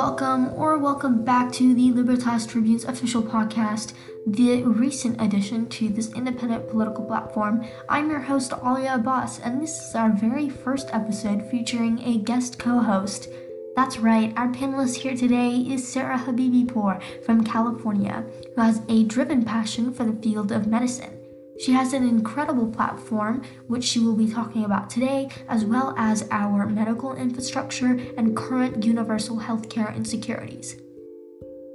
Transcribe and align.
welcome 0.00 0.50
or 0.54 0.78
welcome 0.78 1.22
back 1.22 1.52
to 1.52 1.74
the 1.74 1.92
Libertas 1.92 2.46
Tribune's 2.46 2.86
official 2.86 3.22
podcast, 3.22 3.92
the 4.26 4.62
recent 4.62 5.20
addition 5.20 5.68
to 5.68 5.90
this 5.90 6.10
independent 6.14 6.70
political 6.70 7.04
platform. 7.04 7.66
I'm 7.86 8.08
your 8.08 8.20
host, 8.20 8.54
Alia 8.64 8.94
Abbas, 8.94 9.40
and 9.40 9.60
this 9.60 9.78
is 9.78 9.94
our 9.94 10.08
very 10.08 10.48
first 10.48 10.88
episode 10.94 11.50
featuring 11.50 11.98
a 12.02 12.16
guest 12.16 12.58
co 12.58 12.78
host. 12.78 13.28
That's 13.76 13.98
right, 13.98 14.32
our 14.38 14.48
panelist 14.48 14.96
here 14.96 15.14
today 15.14 15.56
is 15.56 15.86
Sarah 15.86 16.16
Habibipour 16.16 17.02
from 17.22 17.44
California, 17.44 18.24
who 18.56 18.62
has 18.62 18.80
a 18.88 19.04
driven 19.04 19.44
passion 19.44 19.92
for 19.92 20.04
the 20.04 20.18
field 20.22 20.50
of 20.50 20.66
medicine. 20.66 21.19
She 21.60 21.72
has 21.72 21.92
an 21.92 22.08
incredible 22.08 22.68
platform, 22.68 23.42
which 23.66 23.84
she 23.84 24.00
will 24.00 24.16
be 24.16 24.32
talking 24.32 24.64
about 24.64 24.88
today, 24.88 25.28
as 25.46 25.62
well 25.62 25.94
as 25.98 26.26
our 26.30 26.64
medical 26.64 27.14
infrastructure 27.14 28.00
and 28.16 28.34
current 28.34 28.82
universal 28.82 29.38
healthcare 29.38 29.94
insecurities. 29.94 30.80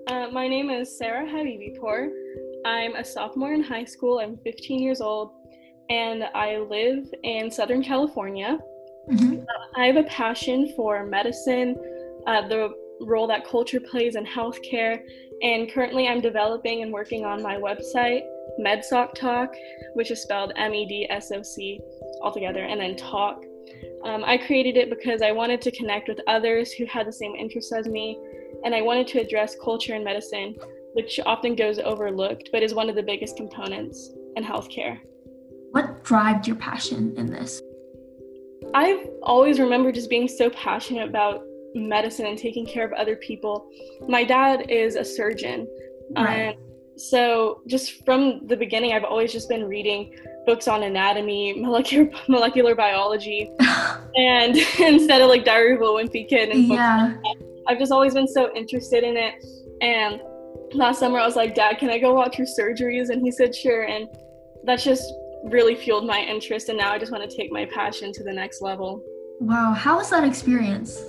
Uh, 0.07 0.29
my 0.31 0.47
name 0.47 0.71
is 0.71 0.97
Sarah 0.97 1.27
Habibipour. 1.27 2.09
I'm 2.65 2.95
a 2.95 3.05
sophomore 3.05 3.53
in 3.53 3.61
high 3.61 3.83
school. 3.83 4.19
I'm 4.19 4.37
15 4.37 4.81
years 4.81 5.01
old, 5.01 5.31
and 5.91 6.23
I 6.33 6.57
live 6.57 7.05
in 7.21 7.51
Southern 7.51 7.83
California. 7.83 8.57
Mm-hmm. 9.11 9.41
Uh, 9.41 9.79
I 9.79 9.85
have 9.85 9.97
a 9.97 10.03
passion 10.05 10.73
for 10.75 11.05
medicine, 11.05 11.75
uh, 12.25 12.47
the 12.47 12.73
role 13.01 13.27
that 13.27 13.47
culture 13.47 13.79
plays 13.79 14.15
in 14.15 14.25
healthcare, 14.25 14.99
and 15.41 15.71
currently 15.71 16.07
I'm 16.07 16.21
developing 16.21 16.81
and 16.81 16.91
working 16.91 17.25
on 17.25 17.41
my 17.41 17.55
website 17.55 18.23
MedSoc 18.59 19.13
Talk, 19.15 19.53
which 19.95 20.11
is 20.11 20.21
spelled 20.21 20.53
M 20.55 20.73
E 20.73 20.85
D 20.85 21.07
S 21.09 21.31
O 21.31 21.41
C 21.41 21.79
altogether, 22.21 22.63
and 22.63 22.79
then 22.79 22.95
Talk. 22.95 23.43
Um, 24.03 24.23
I 24.23 24.37
created 24.37 24.77
it 24.77 24.89
because 24.89 25.21
I 25.21 25.31
wanted 25.31 25.61
to 25.61 25.71
connect 25.71 26.07
with 26.07 26.19
others 26.27 26.71
who 26.71 26.85
had 26.85 27.07
the 27.07 27.11
same 27.11 27.35
interests 27.35 27.73
as 27.73 27.87
me, 27.87 28.17
and 28.63 28.73
I 28.73 28.81
wanted 28.81 29.07
to 29.07 29.19
address 29.19 29.55
culture 29.61 29.95
and 29.95 30.05
medicine, 30.05 30.55
which 30.93 31.19
often 31.25 31.55
goes 31.55 31.79
overlooked, 31.79 32.49
but 32.51 32.63
is 32.63 32.73
one 32.73 32.89
of 32.89 32.95
the 32.95 33.03
biggest 33.03 33.35
components 33.35 34.11
in 34.35 34.43
healthcare. 34.43 34.99
What 35.71 36.03
drives 36.03 36.47
your 36.47 36.55
passion 36.55 37.13
in 37.17 37.25
this? 37.25 37.61
I've 38.73 39.09
always 39.23 39.59
remembered 39.59 39.95
just 39.95 40.09
being 40.09 40.27
so 40.27 40.49
passionate 40.51 41.09
about 41.09 41.43
medicine 41.75 42.25
and 42.25 42.37
taking 42.37 42.65
care 42.65 42.85
of 42.85 42.93
other 42.93 43.15
people. 43.17 43.69
My 44.07 44.23
dad 44.23 44.69
is 44.69 44.95
a 44.95 45.05
surgeon. 45.05 45.67
Right. 46.15 46.49
Um, 46.49 46.55
so, 46.97 47.61
just 47.67 48.05
from 48.05 48.47
the 48.47 48.55
beginning, 48.55 48.93
I've 48.93 49.03
always 49.03 49.33
just 49.33 49.49
been 49.49 49.65
reading 49.65 50.15
books 50.45 50.67
on 50.67 50.83
anatomy, 50.83 51.53
molecular 51.57 52.09
molecular 52.27 52.75
biology, 52.75 53.51
and 54.15 54.55
instead 54.79 55.21
of 55.21 55.29
like 55.29 55.43
Diary 55.43 55.75
of 55.75 55.81
a 55.81 55.85
Wimpy 55.85 56.27
Kid 56.27 56.49
and 56.49 56.67
yeah. 56.67 57.17
Like 57.23 57.37
I've 57.67 57.79
just 57.79 57.91
always 57.91 58.13
been 58.13 58.27
so 58.27 58.55
interested 58.55 59.03
in 59.03 59.17
it. 59.17 59.43
And 59.81 60.21
last 60.73 60.99
summer, 60.99 61.19
I 61.19 61.25
was 61.25 61.35
like, 61.35 61.55
Dad, 61.55 61.79
can 61.79 61.89
I 61.89 61.97
go 61.97 62.13
watch 62.13 62.37
your 62.37 62.47
surgeries? 62.47 63.09
And 63.09 63.21
he 63.21 63.31
said, 63.31 63.55
Sure. 63.55 63.83
And 63.83 64.07
that's 64.63 64.83
just 64.83 65.03
really 65.45 65.75
fueled 65.75 66.05
my 66.05 66.19
interest. 66.19 66.69
And 66.69 66.77
now 66.77 66.91
I 66.91 66.99
just 66.99 67.11
want 67.11 67.29
to 67.29 67.35
take 67.35 67.51
my 67.51 67.65
passion 67.65 68.11
to 68.13 68.23
the 68.23 68.33
next 68.33 68.61
level. 68.61 69.03
Wow, 69.39 69.73
how 69.73 69.97
was 69.97 70.09
that 70.11 70.23
experience? 70.23 71.03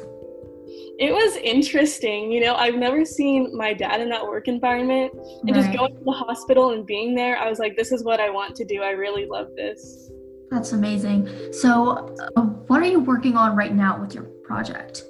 It 0.98 1.12
was 1.12 1.36
interesting. 1.36 2.32
You 2.32 2.40
know, 2.40 2.54
I've 2.54 2.76
never 2.76 3.04
seen 3.04 3.54
my 3.56 3.72
dad 3.74 4.00
in 4.00 4.08
that 4.08 4.24
work 4.24 4.48
environment. 4.48 5.12
And 5.12 5.50
right. 5.50 5.54
just 5.54 5.76
going 5.76 5.94
to 5.94 6.04
the 6.04 6.12
hospital 6.12 6.70
and 6.70 6.86
being 6.86 7.14
there, 7.14 7.36
I 7.36 7.48
was 7.48 7.58
like, 7.58 7.76
this 7.76 7.92
is 7.92 8.02
what 8.02 8.20
I 8.20 8.30
want 8.30 8.56
to 8.56 8.64
do. 8.64 8.82
I 8.82 8.90
really 8.90 9.26
love 9.26 9.48
this. 9.56 10.10
That's 10.50 10.72
amazing. 10.72 11.28
So, 11.52 12.16
uh, 12.36 12.42
what 12.42 12.80
are 12.80 12.86
you 12.86 13.00
working 13.00 13.36
on 13.36 13.56
right 13.56 13.74
now 13.74 14.00
with 14.00 14.14
your 14.14 14.24
project? 14.44 15.02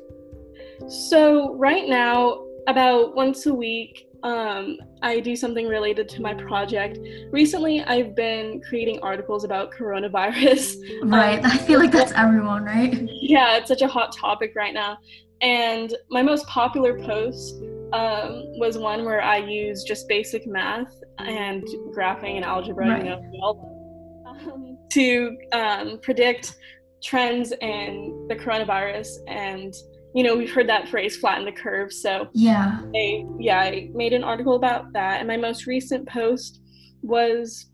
So, 0.89 1.55
right 1.55 1.87
now, 1.89 2.47
about 2.67 3.15
once 3.15 3.47
a 3.47 3.55
week, 3.55 4.09
um, 4.23 4.79
I 5.03 5.21
do 5.21 5.37
something 5.37 5.69
related 5.69 6.09
to 6.11 6.23
my 6.23 6.35
project. 6.35 6.99
Recently, 7.31 7.83
I've 7.83 8.17
been 8.17 8.61
creating 8.69 8.99
articles 9.03 9.45
about 9.45 9.73
coronavirus. 9.73 10.77
Right. 11.03 11.45
Um, 11.45 11.51
I 11.51 11.59
feel 11.59 11.79
like 11.79 11.93
that's 11.93 12.13
everyone, 12.13 12.65
right? 12.65 13.09
Yeah, 13.09 13.59
it's 13.59 13.69
such 13.69 13.83
a 13.83 13.89
hot 13.89 14.17
topic 14.17 14.55
right 14.57 14.75
now. 14.75 14.99
And 15.43 15.95
my 16.11 16.23
most 16.23 16.47
popular 16.47 16.99
post 16.99 17.63
um, 17.93 18.45
was 18.59 18.79
one 18.79 19.05
where 19.05 19.23
I 19.23 19.39
used 19.39 19.87
just 19.87 20.09
basic 20.09 20.47
math 20.47 20.93
and 21.19 21.63
graphing 21.95 22.37
and 22.37 22.45
algebra, 22.45 22.89
right. 22.89 23.05
know, 23.05 24.25
um, 24.27 24.79
to 24.93 25.37
um, 25.53 25.99
predict 26.03 26.57
trends 27.03 27.53
in 27.61 28.27
the 28.29 28.35
coronavirus. 28.35 29.09
And 29.29 29.73
you 30.15 30.23
know, 30.23 30.35
we've 30.35 30.53
heard 30.53 30.69
that 30.69 30.89
phrase 30.89 31.17
"flatten 31.17 31.45
the 31.45 31.53
curve." 31.53 31.93
So 31.93 32.29
yeah, 32.33 32.81
I, 32.95 33.25
yeah, 33.39 33.61
I 33.61 33.91
made 33.93 34.13
an 34.13 34.25
article 34.25 34.57
about 34.57 34.93
that. 34.95 35.19
And 35.19 35.29
my 35.29 35.37
most 35.37 35.67
recent 35.67 36.09
post 36.09 36.61
was 37.03 37.67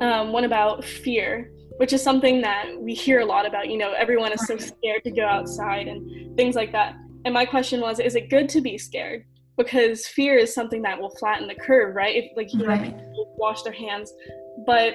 um, 0.00 0.32
one 0.32 0.44
about 0.44 0.84
fear 0.84 1.50
which 1.80 1.94
is 1.94 2.02
something 2.02 2.42
that 2.42 2.66
we 2.78 2.92
hear 2.92 3.20
a 3.20 3.24
lot 3.24 3.46
about. 3.46 3.70
You 3.70 3.78
know, 3.78 3.94
everyone 3.94 4.34
is 4.34 4.46
so 4.46 4.58
scared 4.58 5.02
to 5.02 5.10
go 5.10 5.24
outside 5.24 5.88
and 5.88 6.36
things 6.36 6.54
like 6.54 6.72
that. 6.72 6.94
And 7.24 7.32
my 7.32 7.46
question 7.46 7.80
was, 7.80 8.00
is 8.00 8.16
it 8.16 8.28
good 8.28 8.50
to 8.50 8.60
be 8.60 8.76
scared? 8.76 9.24
Because 9.56 10.06
fear 10.06 10.36
is 10.36 10.54
something 10.54 10.82
that 10.82 11.00
will 11.00 11.08
flatten 11.16 11.48
the 11.48 11.54
curve, 11.54 11.96
right? 11.96 12.14
If 12.14 12.36
like 12.36 12.52
you 12.52 12.66
right. 12.66 12.94
know, 12.94 13.34
wash 13.38 13.62
their 13.62 13.72
hands, 13.72 14.12
but 14.66 14.92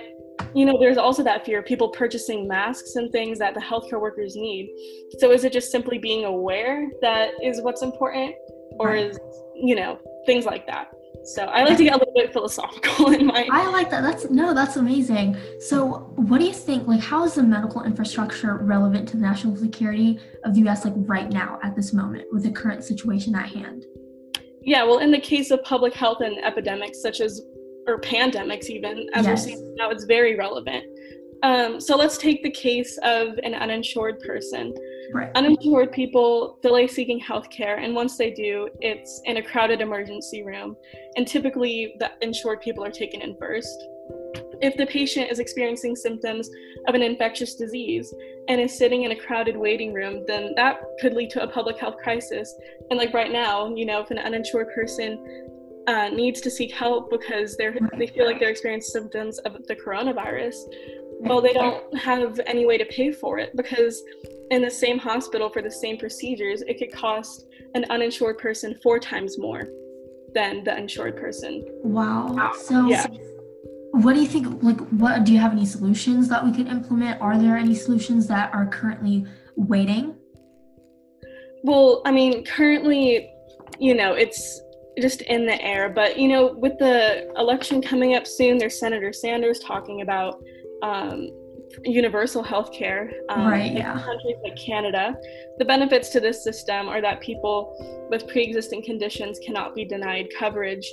you 0.54 0.64
know, 0.64 0.78
there's 0.80 0.98
also 0.98 1.24
that 1.24 1.44
fear 1.44 1.58
of 1.58 1.66
people 1.66 1.90
purchasing 1.90 2.48
masks 2.48 2.98
and 2.98 3.12
things 3.12 3.40
that 3.40 3.56
the 3.56 3.62
healthcare 3.62 4.00
workers 4.00 4.36
need. 4.36 4.70
So 5.18 5.32
is 5.32 5.44
it 5.44 5.54
just 5.54 5.72
simply 5.72 5.98
being 5.98 6.26
aware 6.26 6.88
that 7.02 7.32
is 7.42 7.64
what's 7.64 7.82
important, 7.82 8.36
or 8.78 8.90
right. 8.90 9.08
is 9.08 9.20
you 9.56 9.76
know 9.76 9.98
things 10.28 10.46
like 10.46 10.68
that? 10.68 10.92
So 11.26 11.46
I 11.46 11.64
like 11.64 11.78
to 11.78 11.84
get 11.84 11.94
a 11.94 11.98
little 11.98 12.14
bit 12.14 12.32
philosophical 12.32 13.10
in 13.14 13.26
my. 13.26 13.48
I 13.52 13.70
like 13.72 13.90
that. 13.90 14.02
That's 14.02 14.30
no, 14.30 14.54
that's 14.54 14.78
amazing. 14.78 15.38
So 15.60 16.12
what 16.16 16.40
do 16.40 16.46
you 16.46 16.54
think? 16.54 16.88
Like, 16.88 17.02
how 17.02 17.24
is 17.24 17.34
the 17.34 17.44
medical 17.44 17.84
infrastructure 17.84 18.58
relevant 18.58 19.10
to 19.10 19.18
the 19.18 19.24
national 19.24 19.56
security 19.56 20.20
of 20.44 20.54
the 20.54 20.62
U.S. 20.62 20.86
like 20.86 20.94
right 20.98 21.30
now 21.30 21.60
at 21.64 21.76
this 21.76 21.94
moment 21.94 22.26
with 22.32 22.44
the 22.44 22.52
current 22.52 22.84
situation 22.84 23.34
at 23.36 23.50
hand? 23.50 23.86
Yeah, 24.62 24.84
well, 24.84 25.00
in 25.00 25.12
the 25.12 25.20
case 25.20 25.52
of 25.52 25.64
public 25.64 25.94
health 25.94 26.22
and 26.22 26.38
epidemics 26.44 27.02
such 27.02 27.22
as 27.22 27.42
or 27.88 28.00
pandemics, 28.02 28.66
even 28.66 29.08
as 29.14 29.26
yes. 29.26 29.28
we're 29.28 29.38
seeing 29.38 29.76
now, 29.78 29.90
it's 29.90 30.06
very 30.06 30.36
relevant. 30.36 30.84
Um, 31.44 31.80
so 31.80 31.96
let's 31.96 32.18
take 32.18 32.44
the 32.44 32.52
case 32.52 32.98
of 33.04 33.38
an 33.44 33.54
uninsured 33.54 34.20
person. 34.20 34.74
Right. 35.14 35.32
Uninsured 35.36 35.92
people 35.92 36.58
delay 36.62 36.88
seeking 36.88 37.20
health 37.20 37.50
care, 37.50 37.78
and 37.78 37.94
once 37.94 38.18
they 38.18 38.32
do, 38.32 38.70
it's 38.80 39.22
in 39.26 39.38
a 39.38 39.44
crowded 39.44 39.82
emergency 39.82 40.44
room. 40.44 40.76
And 41.16 41.28
typically, 41.28 41.96
the 42.00 42.12
insured 42.22 42.62
people 42.62 42.84
are 42.84 42.92
taken 42.92 43.22
in 43.22 43.36
first. 43.38 43.86
If 44.62 44.78
the 44.78 44.86
patient 44.86 45.32
is 45.32 45.40
experiencing 45.40 45.96
symptoms 45.96 46.50
of 46.88 46.96
an 46.96 47.02
infectious 47.02 47.56
disease 47.56 48.14
and 48.48 48.62
is 48.62 48.78
sitting 48.78 49.04
in 49.04 49.12
a 49.12 49.16
crowded 49.16 49.58
waiting 49.58 49.94
room, 49.94 50.24
then 50.28 50.54
that 50.56 50.80
could 51.00 51.14
lead 51.14 51.30
to 51.32 51.44
a 51.44 51.48
public 51.48 51.78
health 51.78 51.98
crisis. 52.02 52.54
And 52.90 52.98
like 52.98 53.14
right 53.14 53.32
now, 53.32 53.74
you 53.76 53.86
know, 53.86 54.02
if 54.02 54.12
an 54.12 54.20
uninsured 54.20 54.74
person 54.74 55.46
uh, 55.88 56.10
needs 56.10 56.42
to 56.42 56.50
seek 56.50 56.72
help 56.74 57.12
because 57.12 57.56
they're 57.58 57.76
they 57.98 58.08
feel 58.08 58.26
like 58.26 58.40
they're 58.40 58.50
experiencing 58.50 58.92
symptoms 58.92 59.38
of 59.40 59.54
the 59.68 59.76
coronavirus, 59.76 60.56
well, 61.20 61.42
they 61.42 61.54
don't 61.54 61.98
have 61.98 62.40
any 62.46 62.66
way 62.66 62.78
to 62.78 62.86
pay 62.86 63.12
for 63.12 63.40
it 63.40 63.56
because 63.56 64.04
in 64.52 64.62
the 64.62 64.70
same 64.70 65.00
hospital 65.00 65.50
for 65.50 65.62
the 65.62 65.72
same 65.72 65.98
procedures, 65.98 66.62
it 66.62 66.78
could 66.78 66.92
cost 66.92 67.46
an 67.74 67.86
uninsured 67.90 68.38
person 68.38 68.78
four 68.84 69.00
times 69.00 69.38
more 69.40 69.68
than 70.34 70.64
the 70.64 70.78
insured 70.78 71.18
person. 71.18 71.66
Wow. 71.84 72.54
So, 72.58 72.88
yeah. 72.88 73.08
what 73.92 74.14
do 74.14 74.22
you 74.22 74.28
think? 74.28 74.62
Like, 74.62 74.80
what 74.90 75.24
do 75.24 75.34
you 75.34 75.40
have 75.40 75.54
any 75.54 75.66
solutions 75.66 76.28
that 76.30 76.44
we 76.44 76.52
could 76.52 76.68
implement? 76.68 77.22
Are 77.22 77.38
there 77.38 77.58
any 77.58 77.74
solutions 77.74 78.28
that 78.28 78.54
are 78.54 78.68
currently 78.68 79.26
waiting? 79.56 80.16
Well, 81.64 82.02
I 82.06 82.12
mean, 82.12 82.46
currently, 82.46 83.32
you 83.80 83.96
know, 83.96 84.14
it's 84.14 84.62
just 85.02 85.22
in 85.24 85.46
the 85.46 85.62
air. 85.62 85.90
But, 85.90 86.18
you 86.20 86.28
know, 86.28 86.54
with 86.54 86.78
the 86.78 87.32
election 87.38 87.82
coming 87.82 88.16
up 88.16 88.28
soon, 88.28 88.58
there's 88.58 88.80
Senator 88.80 89.12
Sanders 89.12 89.60
talking 89.60 90.02
about 90.02 90.44
um, 90.82 91.30
universal 91.84 92.44
health 92.44 92.72
care 92.72 93.12
um, 93.30 93.48
right, 93.48 93.72
yeah. 93.72 93.98
in 93.98 94.04
countries 94.04 94.36
like 94.44 94.56
Canada. 94.56 95.16
The 95.58 95.66
benefits 95.66 96.10
to 96.10 96.20
this 96.20 96.44
system 96.44 96.88
are 96.88 97.02
that 97.02 97.22
people 97.22 98.08
with 98.10 98.28
pre 98.28 98.44
existing 98.44 98.84
conditions 98.84 99.40
cannot 99.40 99.76
be 99.76 99.86
denied 99.86 100.28
coverage. 100.38 100.92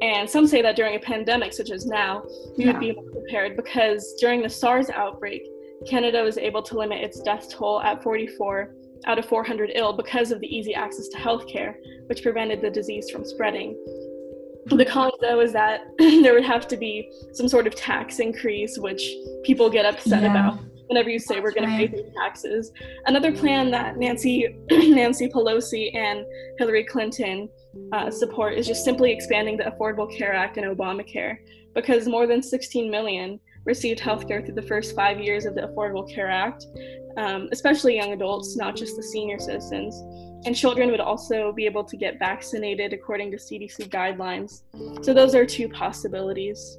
And 0.00 0.28
some 0.28 0.46
say 0.46 0.60
that 0.62 0.76
during 0.76 0.96
a 0.96 0.98
pandemic, 0.98 1.52
such 1.52 1.70
as 1.70 1.86
now, 1.86 2.24
we 2.56 2.64
yeah. 2.64 2.72
would 2.72 2.80
be 2.80 2.92
more 2.92 3.04
prepared 3.04 3.56
because 3.56 4.14
during 4.20 4.42
the 4.42 4.50
SARS 4.50 4.90
outbreak, 4.90 5.42
Canada 5.86 6.22
was 6.22 6.38
able 6.38 6.62
to 6.62 6.76
limit 6.76 7.02
its 7.02 7.20
death 7.20 7.48
toll 7.50 7.80
at 7.80 8.02
44 8.02 8.74
out 9.06 9.18
of 9.18 9.26
400 9.26 9.70
ill 9.74 9.92
because 9.92 10.30
of 10.30 10.40
the 10.40 10.46
easy 10.46 10.74
access 10.74 11.08
to 11.08 11.18
healthcare, 11.18 11.74
which 12.06 12.22
prevented 12.22 12.60
the 12.62 12.70
disease 12.70 13.10
from 13.10 13.24
spreading. 13.24 13.76
The 14.66 14.84
cons, 14.84 15.12
though, 15.20 15.40
is 15.40 15.52
that 15.52 15.82
there 15.98 16.34
would 16.34 16.44
have 16.44 16.66
to 16.68 16.76
be 16.76 17.10
some 17.32 17.48
sort 17.48 17.66
of 17.66 17.74
tax 17.74 18.18
increase, 18.18 18.78
which 18.78 19.02
people 19.44 19.68
get 19.70 19.84
upset 19.84 20.22
yeah. 20.22 20.30
about. 20.30 20.60
Whenever 20.88 21.08
you 21.08 21.18
say 21.18 21.36
That's 21.36 21.44
we're 21.44 21.52
going 21.52 21.70
right. 21.70 21.90
to 21.90 21.96
pay 21.96 22.10
taxes. 22.14 22.70
Another 23.06 23.32
plan 23.32 23.70
that 23.70 23.96
Nancy 23.96 24.54
Nancy 24.70 25.28
Pelosi 25.28 25.94
and 25.96 26.26
Hillary 26.58 26.84
Clinton 26.84 27.48
uh, 27.92 28.10
support 28.10 28.54
is 28.54 28.66
just 28.66 28.84
simply 28.84 29.10
expanding 29.10 29.56
the 29.56 29.64
Affordable 29.64 30.14
Care 30.14 30.34
Act 30.34 30.58
and 30.58 30.66
Obamacare 30.66 31.38
because 31.74 32.06
more 32.06 32.26
than 32.26 32.42
16 32.42 32.90
million 32.90 33.40
received 33.64 33.98
health 33.98 34.28
care 34.28 34.42
through 34.42 34.54
the 34.54 34.62
first 34.62 34.94
five 34.94 35.18
years 35.20 35.46
of 35.46 35.54
the 35.54 35.62
Affordable 35.62 36.08
Care 36.12 36.28
Act, 36.30 36.66
um, 37.16 37.48
especially 37.50 37.96
young 37.96 38.12
adults, 38.12 38.56
not 38.56 38.76
just 38.76 38.96
the 38.96 39.02
senior 39.02 39.38
citizens. 39.38 39.94
And 40.46 40.54
children 40.54 40.90
would 40.90 41.00
also 41.00 41.52
be 41.52 41.64
able 41.66 41.84
to 41.84 41.96
get 41.96 42.18
vaccinated 42.18 42.92
according 42.92 43.30
to 43.30 43.36
CDC 43.36 43.88
guidelines. 43.88 44.62
So, 45.04 45.14
those 45.14 45.34
are 45.34 45.46
two 45.46 45.68
possibilities. 45.68 46.78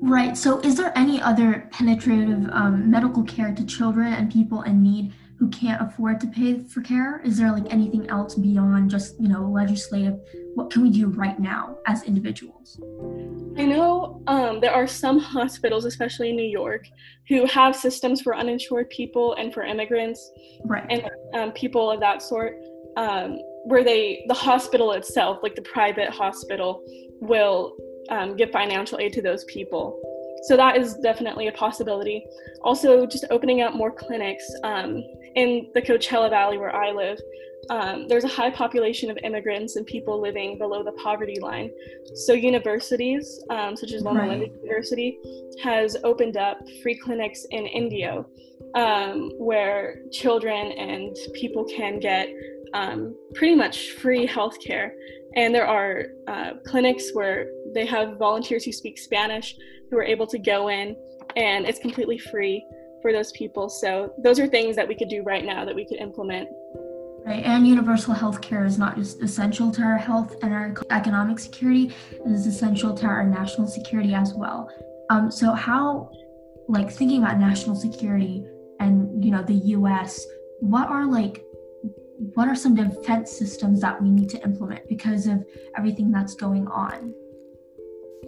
Right. 0.00 0.36
So, 0.36 0.60
is 0.60 0.76
there 0.76 0.96
any 0.96 1.20
other 1.20 1.68
penetrative 1.72 2.48
um, 2.52 2.90
medical 2.90 3.22
care 3.24 3.52
to 3.54 3.64
children 3.64 4.12
and 4.12 4.30
people 4.30 4.62
in 4.62 4.82
need 4.82 5.12
who 5.38 5.48
can't 5.50 5.82
afford 5.82 6.20
to 6.20 6.26
pay 6.26 6.60
for 6.60 6.80
care? 6.80 7.20
Is 7.24 7.36
there 7.36 7.52
like 7.52 7.70
anything 7.72 8.08
else 8.08 8.34
beyond 8.34 8.90
just, 8.90 9.20
you 9.20 9.28
know, 9.28 9.42
legislative? 9.42 10.18
What 10.54 10.70
can 10.70 10.82
we 10.82 10.90
do 10.90 11.08
right 11.08 11.38
now 11.38 11.76
as 11.86 12.02
individuals? 12.04 12.80
I 13.58 13.64
know 13.64 14.22
um, 14.26 14.60
there 14.60 14.72
are 14.72 14.86
some 14.86 15.18
hospitals, 15.18 15.84
especially 15.84 16.30
in 16.30 16.36
New 16.36 16.48
York, 16.48 16.86
who 17.28 17.44
have 17.46 17.76
systems 17.76 18.22
for 18.22 18.34
uninsured 18.34 18.88
people 18.88 19.34
and 19.34 19.52
for 19.52 19.62
immigrants 19.62 20.30
right. 20.64 20.86
and 20.88 21.02
um, 21.34 21.52
people 21.52 21.90
of 21.90 22.00
that 22.00 22.22
sort, 22.22 22.56
um, 22.96 23.38
where 23.64 23.84
they, 23.84 24.24
the 24.28 24.34
hospital 24.34 24.92
itself, 24.92 25.38
like 25.42 25.54
the 25.54 25.62
private 25.62 26.08
hospital, 26.08 26.82
will 27.20 27.76
um, 28.10 28.36
give 28.36 28.50
financial 28.50 28.98
aid 28.98 29.12
to 29.12 29.22
those 29.22 29.44
people. 29.44 30.00
So 30.46 30.56
that 30.56 30.76
is 30.76 30.94
definitely 31.02 31.48
a 31.48 31.52
possibility. 31.52 32.24
Also, 32.62 33.06
just 33.06 33.24
opening 33.30 33.62
up 33.62 33.74
more 33.74 33.90
clinics. 33.90 34.44
Um, 34.62 35.02
in 35.36 35.70
the 35.74 35.82
Coachella 35.82 36.30
Valley 36.30 36.56
where 36.56 36.74
I 36.74 36.90
live, 36.90 37.18
um, 37.68 38.08
there's 38.08 38.24
a 38.24 38.28
high 38.28 38.50
population 38.50 39.10
of 39.10 39.18
immigrants 39.22 39.76
and 39.76 39.86
people 39.86 40.20
living 40.20 40.58
below 40.58 40.82
the 40.82 40.92
poverty 40.92 41.38
line. 41.40 41.70
So 42.14 42.32
universities, 42.32 43.42
um, 43.50 43.76
such 43.76 43.92
as 43.92 44.02
Loma 44.02 44.20
right. 44.20 44.30
Linda 44.30 44.46
University, 44.62 45.18
has 45.62 45.96
opened 46.04 46.36
up 46.36 46.58
free 46.82 46.96
clinics 46.96 47.44
in 47.50 47.66
Indio, 47.66 48.26
um, 48.74 49.30
where 49.38 49.98
children 50.12 50.72
and 50.72 51.14
people 51.34 51.64
can 51.64 51.98
get 51.98 52.28
um, 52.72 53.14
pretty 53.34 53.54
much 53.54 53.92
free 53.92 54.26
healthcare. 54.26 54.90
And 55.34 55.54
there 55.54 55.66
are 55.66 56.04
uh, 56.28 56.52
clinics 56.66 57.10
where 57.12 57.48
they 57.74 57.84
have 57.84 58.16
volunteers 58.16 58.64
who 58.64 58.72
speak 58.72 58.96
Spanish 58.96 59.54
who 59.90 59.98
are 59.98 60.04
able 60.04 60.26
to 60.26 60.38
go 60.38 60.68
in, 60.68 60.96
and 61.36 61.66
it's 61.66 61.78
completely 61.78 62.18
free 62.18 62.66
for 63.02 63.12
those 63.12 63.32
people. 63.32 63.68
So 63.68 64.12
those 64.18 64.38
are 64.40 64.46
things 64.46 64.76
that 64.76 64.88
we 64.88 64.94
could 64.94 65.08
do 65.08 65.22
right 65.22 65.44
now 65.44 65.64
that 65.64 65.74
we 65.74 65.84
could 65.84 65.98
implement. 65.98 66.48
Right, 67.24 67.44
and 67.44 67.66
universal 67.66 68.14
health 68.14 68.40
care 68.40 68.64
is 68.64 68.78
not 68.78 68.96
just 68.96 69.20
essential 69.20 69.72
to 69.72 69.82
our 69.82 69.98
health 69.98 70.36
and 70.42 70.54
our 70.54 70.74
economic 70.90 71.40
security, 71.40 71.92
it 72.12 72.30
is 72.30 72.46
essential 72.46 72.94
to 72.94 73.06
our 73.06 73.24
national 73.24 73.66
security 73.66 74.14
as 74.14 74.32
well. 74.34 74.70
Um, 75.10 75.30
so 75.30 75.52
how, 75.52 76.10
like 76.68 76.90
thinking 76.90 77.22
about 77.22 77.38
national 77.38 77.74
security 77.74 78.44
and 78.78 79.24
you 79.24 79.30
know 79.30 79.42
the 79.42 79.54
U.S., 79.54 80.24
what 80.60 80.88
are 80.88 81.04
like, 81.04 81.44
what 82.34 82.48
are 82.48 82.54
some 82.54 82.74
defense 82.74 83.36
systems 83.36 83.80
that 83.80 84.00
we 84.00 84.08
need 84.08 84.28
to 84.30 84.42
implement 84.44 84.88
because 84.88 85.26
of 85.26 85.44
everything 85.76 86.12
that's 86.12 86.34
going 86.34 86.68
on? 86.68 87.12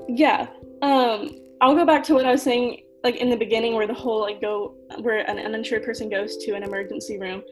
Yeah, 0.09 0.49
um, 0.83 1.37
I'll 1.61 1.75
go 1.75 1.85
back 1.85 2.05
to 2.05 2.15
what 2.15 2.25
I 2.25 2.33
was 2.33 2.43
saying 2.43 2.85
like 3.05 3.17
in 3.17 3.31
the 3.31 3.37
beginning 3.37 3.75
where 3.75 3.87
the 3.87 3.95
whole 3.95 4.21
like 4.21 4.41
go 4.41 4.75
where 5.01 5.29
an 5.31 5.39
uninsured 5.39 5.85
person 5.85 6.09
goes 6.09 6.37
to 6.39 6.53
an 6.55 6.63
emergency 6.63 7.19
room. 7.19 7.43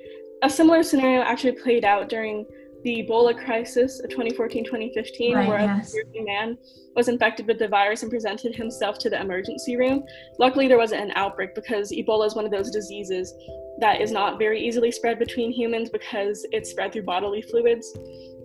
A 0.43 0.51
similar 0.51 0.83
scenario 0.83 1.23
actually 1.23 1.53
played 1.53 1.85
out 1.85 2.09
during 2.09 2.45
the 2.85 3.03
ebola 3.03 3.37
crisis 3.37 4.01
of 4.01 4.11
2014-2015 4.11 5.35
right, 5.35 5.49
where 5.49 5.59
yes. 5.59 5.95
a 5.95 6.23
man 6.23 6.57
was 6.95 7.09
infected 7.09 7.47
with 7.47 7.59
the 7.59 7.67
virus 7.67 8.03
and 8.03 8.11
presented 8.11 8.55
himself 8.55 8.99
to 8.99 9.11
the 9.11 9.21
emergency 9.21 9.77
room. 9.77 10.05
Luckily 10.39 10.69
there 10.69 10.79
wasn't 10.79 11.03
an 11.03 11.13
outbreak 11.17 11.55
because 11.55 11.91
ebola 11.91 12.27
is 12.27 12.35
one 12.35 12.45
of 12.45 12.51
those 12.51 12.71
diseases 12.71 13.35
that 13.81 14.01
is 14.01 14.13
not 14.13 14.39
very 14.39 14.61
easily 14.61 14.91
spread 14.91 15.19
between 15.19 15.51
humans 15.51 15.91
because 15.91 16.47
it's 16.53 16.71
spread 16.71 16.93
through 16.93 17.03
bodily 17.03 17.43
fluids. 17.43 17.97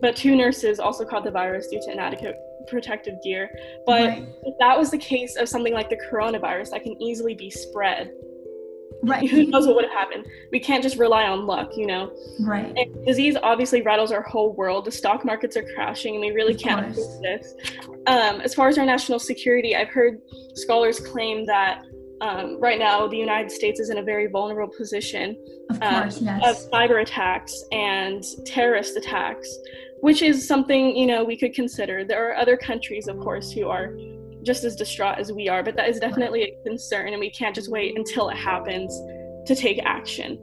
But 0.01 0.15
two 0.15 0.35
nurses 0.35 0.79
also 0.79 1.05
caught 1.05 1.23
the 1.23 1.31
virus 1.31 1.67
due 1.67 1.79
to 1.79 1.91
inadequate 1.91 2.35
protective 2.67 3.15
gear. 3.23 3.49
But 3.85 4.07
right. 4.07 4.27
if 4.43 4.55
that 4.59 4.77
was 4.77 4.91
the 4.91 4.97
case 4.97 5.35
of 5.35 5.49
something 5.49 5.73
like 5.73 5.89
the 5.89 5.99
coronavirus 6.11 6.71
that 6.71 6.83
can 6.83 7.01
easily 7.01 7.33
be 7.33 7.49
spread, 7.49 8.11
right. 9.03 9.29
Who 9.29 9.45
knows 9.47 9.65
what 9.65 9.75
would 9.75 9.85
have 9.85 9.93
happened? 9.93 10.25
We 10.51 10.59
can't 10.59 10.83
just 10.83 10.97
rely 10.97 11.23
on 11.23 11.47
luck 11.47 11.71
you 11.75 11.87
know? 11.87 12.11
Right. 12.41 12.71
And 12.75 13.05
disease 13.05 13.35
obviously 13.41 13.81
rattles 13.81 14.11
our 14.11 14.21
whole 14.21 14.53
world. 14.53 14.85
The 14.85 14.91
stock 14.91 15.25
markets 15.25 15.57
are 15.57 15.65
crashing 15.75 16.15
and 16.15 16.21
we 16.21 16.31
really 16.31 16.53
of 16.53 16.59
can't 16.59 16.91
afford 16.91 17.23
this. 17.23 17.55
Um, 18.07 18.41
as 18.41 18.55
far 18.55 18.67
as 18.67 18.79
our 18.79 18.85
national 18.85 19.19
security 19.19 19.75
i've 19.75 19.89
heard 19.89 20.19
scholars 20.55 20.99
claim 20.99 21.45
that 21.45 21.83
um, 22.21 22.59
right 22.59 22.79
now 22.79 23.07
the 23.07 23.17
united 23.17 23.51
states 23.51 23.79
is 23.79 23.89
in 23.91 23.99
a 23.99 24.03
very 24.03 24.27
vulnerable 24.27 24.73
position 24.75 25.37
of, 25.69 25.79
course, 25.79 26.17
um, 26.17 26.25
yes. 26.25 26.65
of 26.65 26.71
cyber 26.71 27.01
attacks 27.01 27.63
and 27.71 28.23
terrorist 28.45 28.97
attacks 28.97 29.55
which 30.01 30.21
is 30.21 30.47
something 30.47 30.95
you 30.95 31.05
know 31.05 31.23
we 31.23 31.37
could 31.37 31.53
consider. 31.53 32.03
There 32.03 32.29
are 32.29 32.35
other 32.35 32.57
countries 32.57 33.07
of 33.07 33.19
course 33.19 33.51
who 33.51 33.69
are 33.69 33.95
just 34.43 34.63
as 34.63 34.75
distraught 34.75 35.19
as 35.19 35.31
we 35.31 35.47
are 35.47 35.63
but 35.63 35.75
that 35.75 35.87
is 35.87 35.99
definitely 35.99 36.43
a 36.43 36.63
concern 36.67 37.09
and 37.09 37.19
we 37.19 37.29
can't 37.29 37.55
just 37.55 37.69
wait 37.71 37.97
until 37.97 38.29
it 38.29 38.37
happens 38.37 38.91
to 39.45 39.55
take 39.55 39.79
action. 39.83 40.39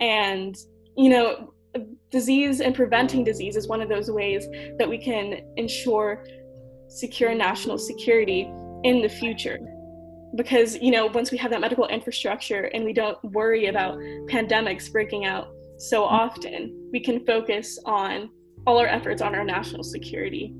And 0.00 0.56
you 0.96 1.08
know 1.10 1.52
disease 2.10 2.60
and 2.60 2.74
preventing 2.74 3.22
disease 3.22 3.56
is 3.56 3.68
one 3.68 3.80
of 3.80 3.88
those 3.88 4.10
ways 4.10 4.48
that 4.78 4.88
we 4.88 4.98
can 4.98 5.40
ensure 5.56 6.24
secure 6.88 7.34
national 7.34 7.78
security 7.78 8.50
in 8.82 9.00
the 9.02 9.08
future. 9.08 9.58
Because 10.36 10.76
you 10.76 10.92
know 10.92 11.06
once 11.06 11.32
we 11.32 11.38
have 11.38 11.50
that 11.50 11.60
medical 11.60 11.86
infrastructure 11.88 12.70
and 12.74 12.84
we 12.84 12.92
don't 12.92 13.22
worry 13.24 13.66
about 13.66 13.98
pandemics 14.28 14.90
breaking 14.90 15.24
out 15.24 15.48
so 15.80 16.02
mm-hmm. 16.02 16.14
often 16.14 16.90
we 16.92 17.00
can 17.00 17.24
focus 17.24 17.78
on 17.84 18.30
all 18.70 18.78
our 18.78 18.86
efforts 18.86 19.20
on 19.20 19.34
our 19.34 19.42
national 19.42 19.82
security. 19.82 20.54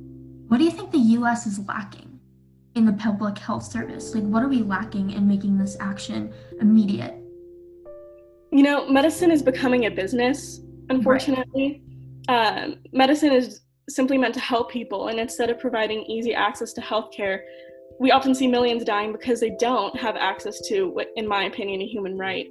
What 0.48 0.58
do 0.58 0.64
you 0.64 0.72
think 0.72 0.90
the 0.90 0.98
US 1.18 1.46
is 1.46 1.60
lacking 1.60 2.18
in 2.74 2.84
the 2.84 2.92
public 2.94 3.38
health 3.38 3.62
service? 3.62 4.16
Like, 4.16 4.24
what 4.24 4.42
are 4.42 4.48
we 4.48 4.62
lacking 4.62 5.12
in 5.12 5.28
making 5.28 5.56
this 5.56 5.76
action 5.78 6.34
immediate? 6.60 7.14
You 8.50 8.64
know, 8.64 8.88
medicine 8.88 9.30
is 9.30 9.44
becoming 9.44 9.86
a 9.86 9.90
business, 9.92 10.60
unfortunately. 10.88 11.82
Right. 12.28 12.64
Um, 12.64 12.78
medicine 12.92 13.30
is 13.30 13.60
simply 13.88 14.18
meant 14.18 14.34
to 14.34 14.40
help 14.40 14.72
people, 14.72 15.06
and 15.06 15.20
instead 15.20 15.48
of 15.48 15.60
providing 15.60 16.00
easy 16.06 16.34
access 16.34 16.72
to 16.72 16.80
healthcare, 16.80 17.42
we 18.00 18.10
often 18.10 18.34
see 18.34 18.48
millions 18.48 18.82
dying 18.82 19.12
because 19.12 19.38
they 19.38 19.50
don't 19.60 19.96
have 19.96 20.16
access 20.16 20.60
to 20.68 20.88
what, 20.88 21.06
in 21.14 21.28
my 21.28 21.44
opinion, 21.44 21.80
a 21.80 21.86
human 21.86 22.18
right. 22.18 22.48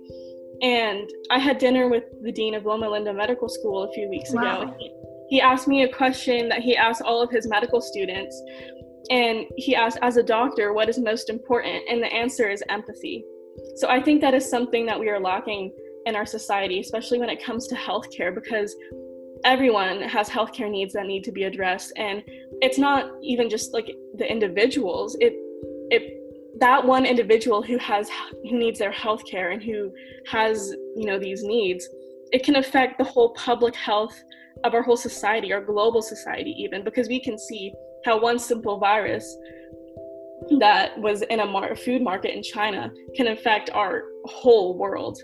And 0.62 1.10
I 1.32 1.40
had 1.40 1.58
dinner 1.58 1.90
with 1.90 2.06
the 2.24 2.32
dean 2.32 2.56
of 2.56 2.66
Loma 2.66 2.90
Linda 2.90 3.14
Medical 3.14 3.50
School 3.50 3.84
a 3.84 3.92
few 3.92 4.08
weeks 4.08 4.32
wow. 4.32 4.62
ago 4.62 4.99
he 5.30 5.40
asked 5.42 5.68
me 5.68 5.84
a 5.84 5.94
question 5.94 6.50
that 6.50 6.62
he 6.62 6.76
asked 6.76 7.02
all 7.02 7.22
of 7.22 7.30
his 7.30 7.48
medical 7.48 7.82
students. 7.82 8.42
And 9.12 9.46
he 9.58 9.76
asked, 9.76 10.00
as 10.02 10.18
a 10.18 10.24
doctor, 10.24 10.74
what 10.74 10.90
is 10.90 11.00
most 11.00 11.30
important? 11.30 11.84
And 11.90 12.02
the 12.02 12.12
answer 12.14 12.50
is 12.50 12.64
empathy. 12.70 13.24
So 13.76 13.88
I 13.90 14.02
think 14.02 14.22
that 14.22 14.34
is 14.34 14.50
something 14.50 14.86
that 14.86 15.00
we 15.00 15.10
are 15.10 15.20
lacking 15.20 15.72
in 16.06 16.16
our 16.16 16.26
society, 16.26 16.80
especially 16.80 17.20
when 17.20 17.30
it 17.30 17.44
comes 17.44 17.68
to 17.68 17.76
healthcare, 17.76 18.34
because 18.34 18.76
everyone 19.44 20.02
has 20.02 20.30
healthcare 20.30 20.70
needs 20.70 20.94
that 20.94 21.06
need 21.06 21.24
to 21.24 21.32
be 21.32 21.44
addressed. 21.44 21.94
And 21.96 22.24
it's 22.62 22.78
not 22.78 23.12
even 23.22 23.50
just 23.50 23.74
like 23.74 23.90
the 24.16 24.30
individuals, 24.30 25.16
it, 25.20 25.34
it, 25.92 26.20
that 26.60 26.86
one 26.86 27.06
individual 27.06 27.62
who 27.62 27.78
has 27.78 28.10
who 28.44 28.58
needs 28.58 28.80
their 28.80 28.92
health 28.92 29.24
care 29.26 29.52
and 29.52 29.64
who 29.64 29.92
has 30.28 30.74
you 30.96 31.06
know 31.06 31.18
these 31.18 31.44
needs 31.44 31.88
it 32.32 32.44
can 32.44 32.58
affect 32.58 32.98
the 32.98 33.04
whole 33.04 33.34
public 33.34 33.76
health 33.76 34.16
of 34.64 34.74
our 34.74 34.82
whole 34.82 34.98
society, 34.98 35.54
our 35.54 35.62
global 35.62 36.02
society, 36.02 36.52
even, 36.58 36.84
because 36.84 37.08
we 37.08 37.20
can 37.20 37.38
see 37.38 37.74
how 38.06 38.20
one 38.20 38.40
simple 38.40 38.78
virus 38.78 39.38
that 40.60 40.98
was 41.00 41.22
in 41.24 41.42
a 41.42 41.46
mar- 41.46 41.76
food 41.76 42.02
market 42.02 42.36
in 42.36 42.42
China 42.42 42.92
can 43.16 43.28
affect 43.28 43.70
our 43.72 44.04
whole 44.26 44.78
world. 44.78 45.22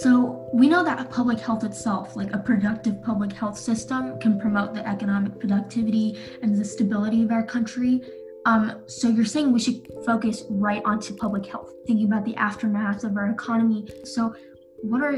So, 0.00 0.48
we 0.54 0.68
know 0.68 0.82
that 0.84 1.10
public 1.10 1.38
health 1.38 1.64
itself, 1.64 2.16
like 2.16 2.32
a 2.32 2.38
productive 2.38 3.02
public 3.02 3.32
health 3.32 3.58
system, 3.58 4.18
can 4.20 4.40
promote 4.40 4.72
the 4.72 4.86
economic 4.88 5.38
productivity 5.38 6.18
and 6.40 6.56
the 6.56 6.64
stability 6.64 7.22
of 7.22 7.30
our 7.30 7.42
country. 7.42 8.00
Um, 8.46 8.82
so, 8.86 9.08
you're 9.08 9.26
saying 9.26 9.52
we 9.52 9.60
should 9.60 9.86
focus 10.06 10.44
right 10.48 10.82
onto 10.86 11.14
public 11.14 11.44
health, 11.44 11.70
thinking 11.86 12.06
about 12.06 12.24
the 12.24 12.34
aftermath 12.36 13.04
of 13.04 13.16
our 13.18 13.30
economy. 13.30 13.86
So, 14.04 14.34
what 14.82 15.02
are 15.02 15.14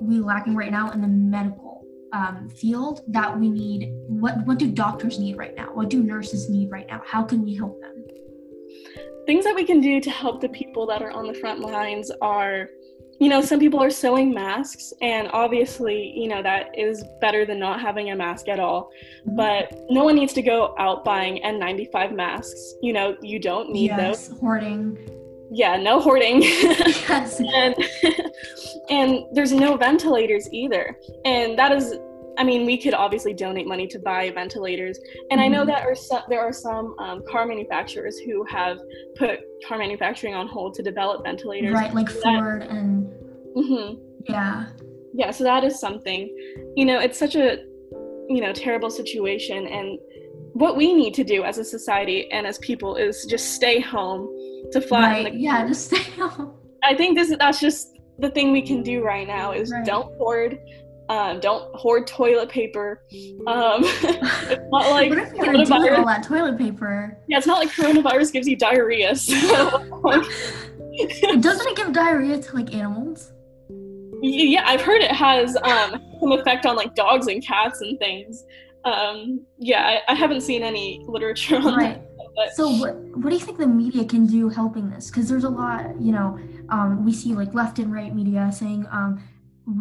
we 0.00 0.18
lacking 0.20 0.54
right 0.54 0.72
now 0.72 0.90
in 0.90 1.02
the 1.02 1.08
medical 1.08 1.73
um, 2.14 2.48
field 2.48 3.00
that 3.08 3.38
we 3.38 3.50
need 3.50 3.92
what 4.06 4.46
what 4.46 4.58
do 4.58 4.70
doctors 4.70 5.18
need 5.18 5.36
right 5.36 5.54
now 5.54 5.68
what 5.74 5.90
do 5.90 6.02
nurses 6.02 6.48
need 6.48 6.70
right 6.70 6.86
now 6.86 7.02
how 7.04 7.22
can 7.22 7.42
we 7.42 7.54
help 7.54 7.80
them 7.80 8.04
things 9.26 9.44
that 9.44 9.54
we 9.54 9.64
can 9.64 9.80
do 9.80 10.00
to 10.00 10.10
help 10.10 10.40
the 10.40 10.48
people 10.50 10.86
that 10.86 11.02
are 11.02 11.10
on 11.10 11.26
the 11.26 11.34
front 11.34 11.60
lines 11.60 12.10
are 12.22 12.68
you 13.20 13.28
know, 13.28 13.40
some 13.40 13.60
people 13.60 13.82
are 13.82 13.90
sewing 13.90 14.34
masks, 14.34 14.92
and 15.00 15.28
obviously, 15.32 16.12
you 16.16 16.28
know, 16.28 16.42
that 16.42 16.76
is 16.76 17.04
better 17.20 17.46
than 17.46 17.58
not 17.60 17.80
having 17.80 18.10
a 18.10 18.16
mask 18.16 18.48
at 18.48 18.58
all. 18.58 18.90
Mm-hmm. 19.26 19.36
But 19.36 19.84
no 19.88 20.04
one 20.04 20.16
needs 20.16 20.32
to 20.34 20.42
go 20.42 20.74
out 20.78 21.04
buying 21.04 21.40
N95 21.42 22.14
masks. 22.14 22.74
You 22.82 22.92
know, 22.92 23.16
you 23.22 23.38
don't 23.38 23.70
need 23.70 23.90
yes, 23.90 24.28
those. 24.28 24.38
Hoarding. 24.40 24.98
Yeah, 25.54 25.76
no 25.76 26.00
hoarding. 26.00 26.42
Yes. 27.14 27.40
and, 27.40 27.76
and 28.90 29.24
there's 29.32 29.52
no 29.52 29.76
ventilators 29.76 30.48
either. 30.52 30.98
And 31.24 31.56
that 31.58 31.70
is 31.70 31.94
I 32.36 32.44
mean, 32.44 32.66
we 32.66 32.76
could 32.76 32.94
obviously 32.94 33.32
donate 33.32 33.66
money 33.66 33.86
to 33.86 33.98
buy 33.98 34.30
ventilators, 34.30 34.98
and. 35.30 35.40
I 35.40 35.48
know 35.48 35.60
mm-hmm. 35.60 35.68
that 35.68 35.86
are 35.86 35.94
some, 35.94 36.22
there 36.28 36.40
are 36.40 36.52
some 36.52 36.94
um, 36.98 37.22
car 37.30 37.46
manufacturers 37.46 38.18
who 38.18 38.44
have 38.46 38.78
put 39.16 39.40
car 39.66 39.78
manufacturing 39.78 40.34
on 40.34 40.48
hold 40.48 40.74
to 40.74 40.82
develop 40.82 41.24
ventilators. 41.24 41.72
Right, 41.72 41.94
like 41.94 42.10
Ford 42.10 42.62
and 42.62 43.06
mm-hmm. 43.56 44.00
yeah, 44.24 44.66
yeah. 45.12 45.30
So 45.30 45.44
that 45.44 45.64
is 45.64 45.78
something. 45.78 46.34
You 46.74 46.86
know, 46.86 46.98
it's 46.98 47.18
such 47.18 47.36
a 47.36 47.58
you 48.28 48.40
know 48.40 48.52
terrible 48.52 48.90
situation, 48.90 49.66
and 49.66 49.98
what 50.54 50.76
we 50.76 50.94
need 50.94 51.14
to 51.14 51.24
do 51.24 51.42
as 51.42 51.58
a 51.58 51.64
society 51.64 52.30
and 52.30 52.46
as 52.46 52.58
people 52.58 52.94
is 52.96 53.26
just 53.26 53.54
stay 53.54 53.80
home 53.80 54.28
to 54.72 54.80
fly 54.80 55.22
right. 55.22 55.32
the 55.32 55.38
yeah, 55.38 55.66
just 55.66 55.86
stay 55.92 56.10
home. 56.12 56.54
I 56.82 56.94
think 56.94 57.18
this 57.18 57.34
that's 57.38 57.60
just 57.60 57.98
the 58.18 58.30
thing 58.30 58.52
we 58.52 58.62
can 58.62 58.82
do 58.82 59.02
right 59.02 59.26
now 59.26 59.52
is 59.52 59.70
right. 59.70 59.84
don't 59.84 60.16
hoard 60.16 60.58
um, 61.08 61.40
don't 61.40 61.74
hoard 61.74 62.06
toilet 62.06 62.48
paper. 62.48 63.02
Um, 63.46 63.82
it's 63.84 64.70
not 64.70 64.90
like 64.90 65.10
what 65.10 65.18
if 65.18 65.34
you're 65.34 65.44
gonna 65.44 65.96
all 65.98 66.06
that 66.06 66.22
toilet 66.22 66.56
paper? 66.56 67.18
Yeah, 67.28 67.38
it's 67.38 67.46
not 67.46 67.58
like 67.58 67.70
coronavirus 67.70 68.32
gives 68.32 68.48
you 68.48 68.56
diarrhea. 68.56 69.14
So, 69.16 69.34
Doesn't 71.40 71.66
it 71.68 71.76
give 71.76 71.92
diarrhea 71.92 72.38
to 72.38 72.54
like 72.54 72.72
animals? 72.72 73.32
Yeah, 74.22 74.62
I've 74.64 74.80
heard 74.80 75.02
it 75.02 75.10
has 75.10 75.56
um, 75.56 76.00
some 76.20 76.32
effect 76.32 76.64
on 76.64 76.76
like 76.76 76.94
dogs 76.94 77.26
and 77.26 77.44
cats 77.44 77.80
and 77.82 77.98
things. 77.98 78.44
Um, 78.84 79.46
yeah, 79.58 80.00
I, 80.06 80.12
I, 80.12 80.14
haven't 80.14 80.42
seen 80.42 80.62
any 80.62 81.02
literature 81.08 81.56
on 81.56 81.74
right. 81.74 81.94
that. 81.94 82.10
But. 82.36 82.54
So 82.54 82.68
what 82.68 82.96
what 83.16 83.30
do 83.30 83.36
you 83.36 83.44
think 83.44 83.58
the 83.58 83.66
media 83.66 84.04
can 84.04 84.26
do 84.26 84.48
helping 84.48 84.90
this? 84.90 85.10
Because 85.10 85.28
there's 85.28 85.44
a 85.44 85.48
lot, 85.48 85.98
you 86.00 86.12
know, 86.12 86.38
um, 86.68 87.04
we 87.04 87.12
see 87.12 87.34
like 87.34 87.54
left 87.54 87.78
and 87.78 87.92
right 87.92 88.14
media 88.14 88.50
saying 88.52 88.86
um, 88.90 89.22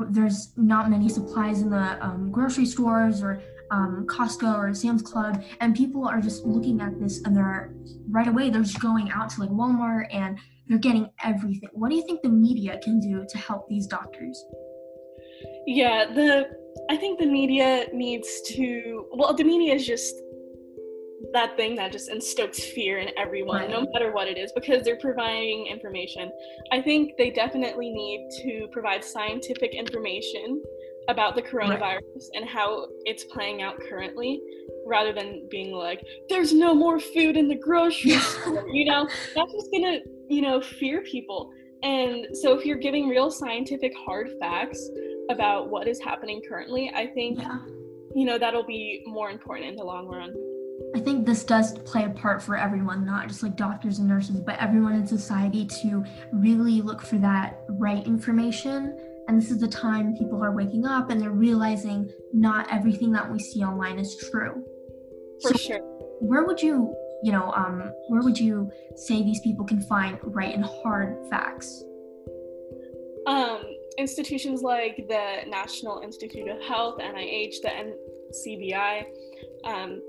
there's 0.10 0.53
not 0.55 0.89
many 0.89 1.10
supplies 1.10 1.62
in 1.62 1.69
the 1.69 2.03
um, 2.03 2.31
grocery 2.31 2.65
stores 2.65 3.22
or 3.22 3.41
um, 3.72 4.05
Costco 4.07 4.55
or 4.55 4.74
Sam's 4.74 5.01
Club, 5.01 5.43
and 5.60 5.75
people 5.75 6.07
are 6.07 6.22
just 6.22 6.45
looking 6.45 6.79
at 6.79 7.00
this 7.00 7.22
and 7.25 7.36
they're 7.36 7.74
right 8.10 8.27
away 8.27 8.50
they're 8.50 8.62
just 8.62 8.79
going 8.79 9.12
out 9.12 9.29
to 9.31 9.41
like 9.41 9.50
Walmart 9.50 10.05
and 10.13 10.39
they're 10.67 10.77
getting 10.77 11.10
everything. 11.24 11.69
What 11.74 11.89
do 11.89 11.95
you 11.95 12.03
think 12.03 12.22
the 12.22 12.29
media 12.29 12.79
can 12.81 13.00
do 13.00 13.25
to 13.27 13.38
help 13.38 13.67
these 13.67 13.88
doctors? 13.88 14.41
Yeah, 15.65 16.05
the 16.05 16.62
I 16.89 16.97
think 16.97 17.19
the 17.19 17.25
media 17.25 17.87
needs 17.93 18.41
to 18.49 19.07
well 19.11 19.33
the 19.33 19.43
media 19.43 19.73
is 19.73 19.85
just 19.85 20.15
that 21.31 21.55
thing 21.55 21.75
that 21.75 21.91
just 21.91 22.09
instokes 22.09 22.59
fear 22.59 22.99
in 22.99 23.09
everyone, 23.17 23.61
right. 23.61 23.69
no 23.69 23.87
matter 23.93 24.11
what 24.11 24.27
it 24.27 24.37
is, 24.37 24.51
because 24.53 24.83
they're 24.83 24.99
providing 24.99 25.67
information. 25.67 26.31
I 26.71 26.81
think 26.81 27.13
they 27.17 27.31
definitely 27.31 27.91
need 27.91 28.29
to 28.43 28.67
provide 28.71 29.03
scientific 29.03 29.73
information 29.73 30.61
about 31.09 31.35
the 31.35 31.41
coronavirus 31.41 32.01
right. 32.01 32.29
and 32.35 32.45
how 32.47 32.87
it's 33.05 33.25
playing 33.25 33.61
out 33.61 33.75
currently 33.89 34.41
rather 34.85 35.11
than 35.11 35.45
being 35.49 35.73
like 35.73 36.01
there's 36.29 36.53
no 36.53 36.73
more 36.73 36.97
food 36.97 37.35
in 37.35 37.49
the 37.49 37.55
grocery 37.55 38.11
store 38.17 38.67
you 38.69 38.85
know 38.85 39.05
that's 39.35 39.51
just 39.51 39.69
gonna 39.71 39.97
you 40.29 40.41
know 40.41 40.61
fear 40.61 41.01
people 41.01 41.51
and 41.83 42.25
so 42.37 42.57
if 42.57 42.65
you're 42.65 42.77
giving 42.77 43.09
real 43.09 43.29
scientific 43.29 43.91
hard 44.05 44.29
facts 44.39 44.89
about 45.29 45.69
what 45.69 45.87
is 45.87 45.99
happening 45.99 46.41
currently 46.47 46.91
i 46.95 47.07
think 47.07 47.39
yeah. 47.39 47.59
you 48.15 48.25
know 48.25 48.37
that'll 48.37 48.65
be 48.65 49.03
more 49.05 49.29
important 49.29 49.67
in 49.67 49.75
the 49.75 49.83
long 49.83 50.07
run 50.07 50.33
I 50.95 50.99
think 50.99 51.25
this 51.25 51.43
does 51.43 51.77
play 51.79 52.05
a 52.05 52.09
part 52.09 52.41
for 52.41 52.57
everyone, 52.57 53.05
not 53.05 53.27
just 53.27 53.43
like 53.43 53.55
doctors 53.55 53.99
and 53.99 54.07
nurses, 54.07 54.41
but 54.41 54.59
everyone 54.59 54.93
in 54.93 55.07
society 55.07 55.65
to 55.81 56.03
really 56.31 56.81
look 56.81 57.01
for 57.01 57.17
that 57.17 57.63
right 57.69 58.05
information. 58.05 58.97
And 59.27 59.41
this 59.41 59.49
is 59.49 59.59
the 59.59 59.67
time 59.67 60.15
people 60.15 60.43
are 60.43 60.51
waking 60.51 60.85
up 60.85 61.09
and 61.09 61.21
they're 61.21 61.31
realizing 61.31 62.11
not 62.33 62.71
everything 62.71 63.11
that 63.13 63.31
we 63.31 63.39
see 63.39 63.63
online 63.63 63.97
is 63.97 64.17
true. 64.29 64.63
For 65.41 65.53
so 65.53 65.57
sure. 65.57 65.79
Where 66.19 66.45
would 66.45 66.61
you, 66.61 66.95
you 67.23 67.31
know, 67.31 67.51
um, 67.53 67.91
where 68.09 68.21
would 68.21 68.37
you 68.37 68.71
say 68.95 69.23
these 69.23 69.39
people 69.41 69.65
can 69.65 69.81
find 69.81 70.19
right 70.21 70.53
and 70.53 70.65
hard 70.65 71.17
facts? 71.29 71.83
Um, 73.25 73.63
institutions 73.97 74.62
like 74.62 75.05
the 75.07 75.41
National 75.47 76.01
Institute 76.01 76.47
of 76.47 76.62
Health, 76.62 77.00
NIH, 77.00 77.55
the 77.62 77.69
NCBI, 78.33 79.05
um, 79.65 80.01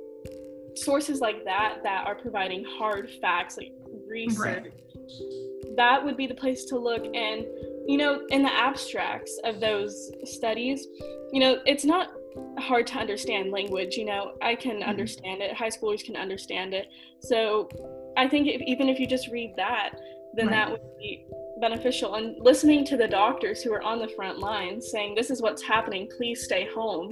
sources 0.77 1.21
like 1.21 1.45
that 1.45 1.79
that 1.83 2.07
are 2.07 2.15
providing 2.15 2.65
hard 2.65 3.11
facts 3.21 3.57
like 3.57 3.73
research 4.09 4.65
right. 4.65 5.77
that 5.77 6.05
would 6.05 6.17
be 6.17 6.27
the 6.27 6.35
place 6.35 6.65
to 6.65 6.79
look 6.79 7.05
and 7.05 7.47
you 7.87 7.97
know 7.97 8.27
in 8.31 8.43
the 8.43 8.53
abstracts 8.53 9.39
of 9.45 9.61
those 9.61 10.11
studies 10.25 10.87
you 11.33 11.41
know 11.41 11.61
it's 11.65 11.85
not 11.85 12.11
hard 12.59 12.87
to 12.87 12.99
understand 12.99 13.53
language 13.53 13.97
you 13.97 14.05
know 14.05 14.33
i 14.43 14.55
can 14.55 14.81
mm-hmm. 14.81 14.91
understand 14.91 15.41
it 15.41 15.55
high 15.55 15.69
schoolers 15.69 16.05
can 16.05 16.17
understand 16.17 16.75
it 16.75 16.89
so 17.21 17.69
i 18.17 18.27
think 18.27 18.49
if, 18.49 18.61
even 18.63 18.89
if 18.89 18.99
you 18.99 19.07
just 19.07 19.29
read 19.29 19.53
that 19.57 19.91
then 20.35 20.49
right. 20.49 20.55
that 20.55 20.71
would 20.71 20.81
be 20.99 21.25
beneficial 21.65 22.15
and 22.17 22.37
listening 22.51 22.85
to 22.85 22.97
the 22.97 23.09
doctors 23.09 23.63
who 23.63 23.73
are 23.73 23.83
on 23.83 23.99
the 23.99 24.09
front 24.09 24.39
lines 24.39 24.91
saying 24.91 25.15
this 25.15 25.31
is 25.31 25.41
what's 25.41 25.63
happening 25.63 26.09
please 26.17 26.45
stay 26.45 26.69
home 26.75 27.11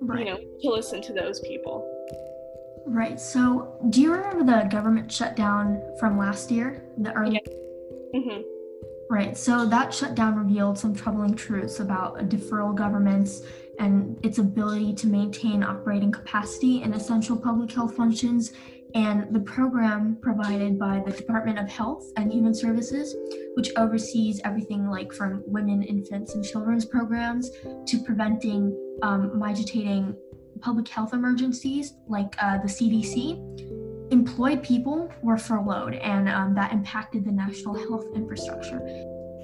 right. 0.00 0.18
you 0.18 0.24
know 0.24 0.38
to 0.60 0.68
listen 0.68 1.00
to 1.00 1.12
those 1.12 1.40
people 1.40 1.76
Right. 2.86 3.18
So, 3.18 3.78
do 3.88 4.02
you 4.02 4.12
remember 4.12 4.44
the 4.44 4.68
government 4.68 5.10
shutdown 5.10 5.82
from 5.98 6.18
last 6.18 6.50
year? 6.50 6.84
The 6.98 7.12
early. 7.12 7.40
Yeah. 7.42 8.20
Mm-hmm. 8.20 8.42
Right. 9.10 9.36
So 9.36 9.66
that 9.66 9.92
shutdown 9.92 10.36
revealed 10.36 10.78
some 10.78 10.94
troubling 10.94 11.34
truths 11.34 11.80
about 11.80 12.18
deferral 12.28 12.74
governments 12.74 13.42
and 13.78 14.18
its 14.24 14.38
ability 14.38 14.94
to 14.94 15.06
maintain 15.06 15.62
operating 15.62 16.12
capacity 16.12 16.82
in 16.82 16.92
essential 16.94 17.36
public 17.36 17.72
health 17.72 17.96
functions 17.96 18.52
and 18.94 19.34
the 19.34 19.40
program 19.40 20.18
provided 20.22 20.78
by 20.78 21.02
the 21.04 21.10
Department 21.10 21.58
of 21.58 21.68
Health 21.68 22.12
and 22.16 22.32
Human 22.32 22.54
Services, 22.54 23.14
which 23.54 23.70
oversees 23.76 24.40
everything 24.44 24.88
like 24.88 25.12
from 25.12 25.42
women, 25.46 25.82
infants, 25.82 26.34
and 26.34 26.44
children's 26.44 26.84
programs 26.84 27.50
to 27.86 28.02
preventing 28.04 28.76
um, 29.02 29.36
migrating 29.36 30.16
public 30.60 30.88
health 30.88 31.12
emergencies 31.12 31.94
like 32.08 32.34
uh, 32.40 32.58
the 32.58 32.68
CDC, 32.68 34.12
employed 34.12 34.62
people 34.62 35.12
were 35.22 35.36
furloughed, 35.36 35.94
and 35.94 36.28
um, 36.28 36.54
that 36.54 36.72
impacted 36.72 37.24
the 37.24 37.32
national 37.32 37.74
health 37.74 38.06
infrastructure. 38.14 38.80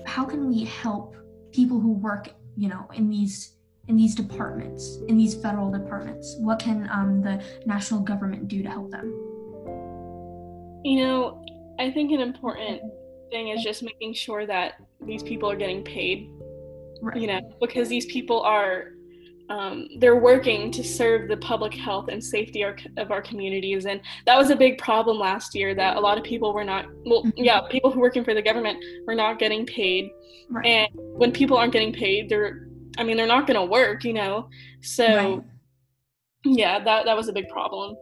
How 0.06 0.24
can 0.24 0.48
we 0.48 0.64
help 0.64 1.16
people 1.52 1.80
who 1.80 1.92
work, 1.92 2.32
you 2.56 2.68
know, 2.68 2.88
in 2.94 3.10
these 3.10 3.56
in 3.88 3.96
these 3.96 4.14
departments, 4.14 4.98
in 5.08 5.16
these 5.16 5.34
federal 5.34 5.70
departments? 5.70 6.36
What 6.38 6.60
can 6.60 6.88
um, 6.92 7.20
the 7.20 7.42
national 7.66 8.00
government 8.00 8.46
do 8.46 8.62
to 8.62 8.70
help 8.70 8.90
them? 8.92 9.29
You 10.84 11.04
know, 11.04 11.44
I 11.78 11.90
think 11.90 12.12
an 12.12 12.20
important 12.20 12.82
thing 13.30 13.48
is 13.48 13.62
just 13.62 13.82
making 13.82 14.14
sure 14.14 14.46
that 14.46 14.74
these 15.00 15.22
people 15.22 15.50
are 15.50 15.56
getting 15.56 15.82
paid. 15.82 16.30
Right. 17.02 17.16
You 17.16 17.26
know, 17.26 17.40
because 17.60 17.88
these 17.88 18.06
people 18.06 18.40
are 18.42 18.92
um, 19.50 19.88
they're 19.98 20.16
working 20.16 20.70
to 20.70 20.84
serve 20.84 21.28
the 21.28 21.36
public 21.36 21.74
health 21.74 22.08
and 22.08 22.22
safety 22.22 22.62
of 22.62 23.10
our 23.10 23.20
communities 23.20 23.84
and 23.84 24.00
that 24.24 24.38
was 24.38 24.50
a 24.50 24.56
big 24.56 24.78
problem 24.78 25.18
last 25.18 25.56
year 25.56 25.74
that 25.74 25.96
a 25.96 26.00
lot 26.00 26.16
of 26.16 26.22
people 26.22 26.54
were 26.54 26.62
not 26.62 26.86
well 27.04 27.24
mm-hmm. 27.24 27.44
yeah 27.44 27.60
people 27.68 27.90
who 27.90 27.98
are 27.98 28.02
working 28.02 28.22
for 28.22 28.32
the 28.32 28.40
government 28.40 28.78
were 29.08 29.14
not 29.14 29.40
getting 29.40 29.66
paid 29.66 30.08
right. 30.50 30.64
and 30.64 30.88
when 30.94 31.32
people 31.32 31.56
aren't 31.56 31.72
getting 31.72 31.92
paid 31.92 32.28
they're 32.28 32.68
i 32.96 33.02
mean 33.02 33.16
they're 33.16 33.26
not 33.26 33.44
going 33.48 33.58
to 33.58 33.66
work 33.66 34.04
you 34.04 34.12
know 34.12 34.48
so 34.82 35.04
right. 35.04 35.42
yeah 36.44 36.78
that, 36.82 37.04
that 37.04 37.16
was 37.16 37.26
a 37.26 37.32
big 37.32 37.48
problem 37.48 37.96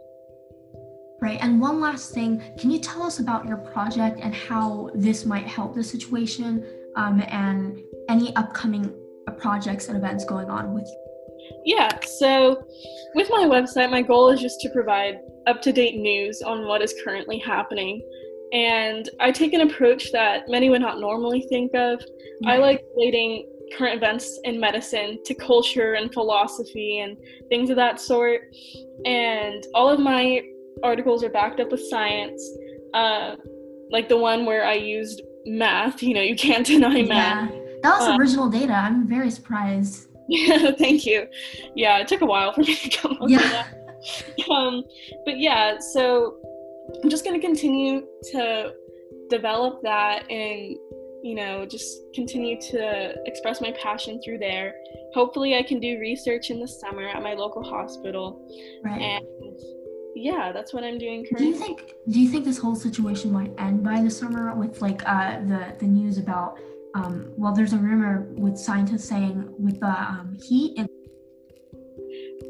Right. 1.21 1.39
And 1.41 1.61
one 1.61 1.81
last 1.81 2.15
thing, 2.15 2.43
can 2.59 2.71
you 2.71 2.79
tell 2.79 3.03
us 3.03 3.19
about 3.19 3.47
your 3.47 3.57
project 3.57 4.21
and 4.23 4.33
how 4.33 4.91
this 4.95 5.27
might 5.27 5.47
help 5.47 5.75
the 5.75 5.83
situation 5.83 6.65
um, 6.95 7.23
and 7.27 7.81
any 8.09 8.35
upcoming 8.37 8.95
projects 9.37 9.89
and 9.89 9.97
events 9.97 10.25
going 10.25 10.49
on 10.49 10.73
with 10.73 10.85
you? 10.85 11.05
Yeah, 11.65 11.99
so 12.05 12.63
with 13.15 13.29
my 13.31 13.45
website, 13.45 13.91
my 13.91 14.03
goal 14.03 14.31
is 14.31 14.41
just 14.41 14.61
to 14.61 14.71
provide 14.71 15.19
up 15.47 15.61
to 15.63 15.73
date 15.73 15.97
news 15.97 16.43
on 16.43 16.67
what 16.67 16.83
is 16.83 16.95
currently 17.05 17.39
happening. 17.39 18.03
And 18.53 19.09
I 19.21 19.31
take 19.31 19.53
an 19.53 19.63
approach 19.63 20.13
that 20.13 20.49
many 20.49 20.71
would 20.71 20.81
not 20.81 21.01
normally 21.01 21.43
think 21.49 21.75
of. 21.75 22.03
I 22.47 22.59
like 22.59 22.83
relating 22.97 23.47
current 23.77 23.97
events 23.97 24.39
in 24.45 24.59
medicine 24.59 25.19
to 25.27 25.35
culture 25.35 25.95
and 25.95 26.13
philosophy 26.13 27.01
and 27.01 27.17
things 27.49 27.71
of 27.71 27.77
that 27.77 28.01
sort. 28.01 28.43
And 29.05 29.67
all 29.75 29.89
of 29.89 30.01
my 30.01 30.43
articles 30.83 31.23
are 31.25 31.31
backed 31.31 31.61
up 31.61 31.71
with 31.71 31.83
science. 31.89 32.43
Uh, 32.95 33.37
like 33.91 34.09
the 34.09 34.17
one 34.17 34.45
where 34.45 34.65
I 34.65 34.75
used 34.75 35.23
math. 35.47 36.03
You 36.09 36.15
know, 36.15 36.23
you 36.23 36.37
can't 36.37 36.67
deny 36.67 37.03
math. 37.03 37.51
Yeah, 37.51 37.61
that 37.83 37.99
was 37.99 38.09
uh, 38.09 38.17
original 38.19 38.49
data. 38.49 38.73
I'm 38.73 39.09
very 39.09 39.31
surprised. 39.31 40.09
Yeah, 40.29 40.71
thank 40.79 41.07
you. 41.07 41.27
Yeah, 41.75 41.99
it 41.99 42.09
took 42.09 42.21
a 42.21 42.27
while 42.27 42.53
for 42.53 42.61
me 42.61 42.75
to 42.75 42.91
come 42.91 43.13
up 43.21 43.29
yeah. 43.29 43.39
with 43.39 43.53
that. 43.53 44.51
Um, 44.51 44.85
but 45.25 45.39
yeah, 45.39 45.79
so 45.79 46.37
I'm 47.03 47.11
just 47.11 47.25
gonna 47.25 47.41
continue 47.41 48.07
to 48.33 48.73
develop 49.29 49.83
that 49.83 50.23
and 50.31 50.77
you 51.23 51.35
know 51.35 51.67
just 51.67 52.01
continue 52.15 52.59
to 52.61 53.15
express 53.27 53.61
my 53.61 53.73
passion 53.73 54.21
through 54.23 54.39
there. 54.39 54.75
Hopefully, 55.15 55.57
I 55.57 55.63
can 55.63 55.81
do 55.81 55.99
research 55.99 56.51
in 56.51 56.61
the 56.61 56.69
summer 56.69 57.09
at 57.09 57.23
my 57.23 57.35
local 57.35 57.63
hospital. 57.63 58.47
Right. 58.85 59.01
And 59.01 59.25
yeah, 60.15 60.53
that's 60.53 60.73
what 60.73 60.85
I'm 60.85 60.99
doing 60.99 61.25
currently. 61.25 61.53
Do 61.53 61.53
you 61.53 61.55
think 61.55 61.93
do 62.09 62.21
you 62.21 62.29
think 62.29 62.45
this 62.45 62.59
whole 62.59 62.77
situation 62.77 63.33
might 63.33 63.53
end 63.59 63.83
by 63.83 64.01
the 64.03 64.11
summer 64.11 64.55
with 64.55 64.81
like 64.81 65.03
uh 65.07 65.41
the 65.41 65.75
the 65.79 65.87
news 65.87 66.19
about 66.19 66.59
um 66.95 67.33
well 67.37 67.53
there's 67.53 67.73
a 67.73 67.79
rumor 67.79 68.27
with 68.31 68.59
scientists 68.59 69.09
saying 69.09 69.53
with 69.59 69.81
the 69.81 69.87
um, 69.87 70.37
heat 70.43 70.79
and 70.79 70.89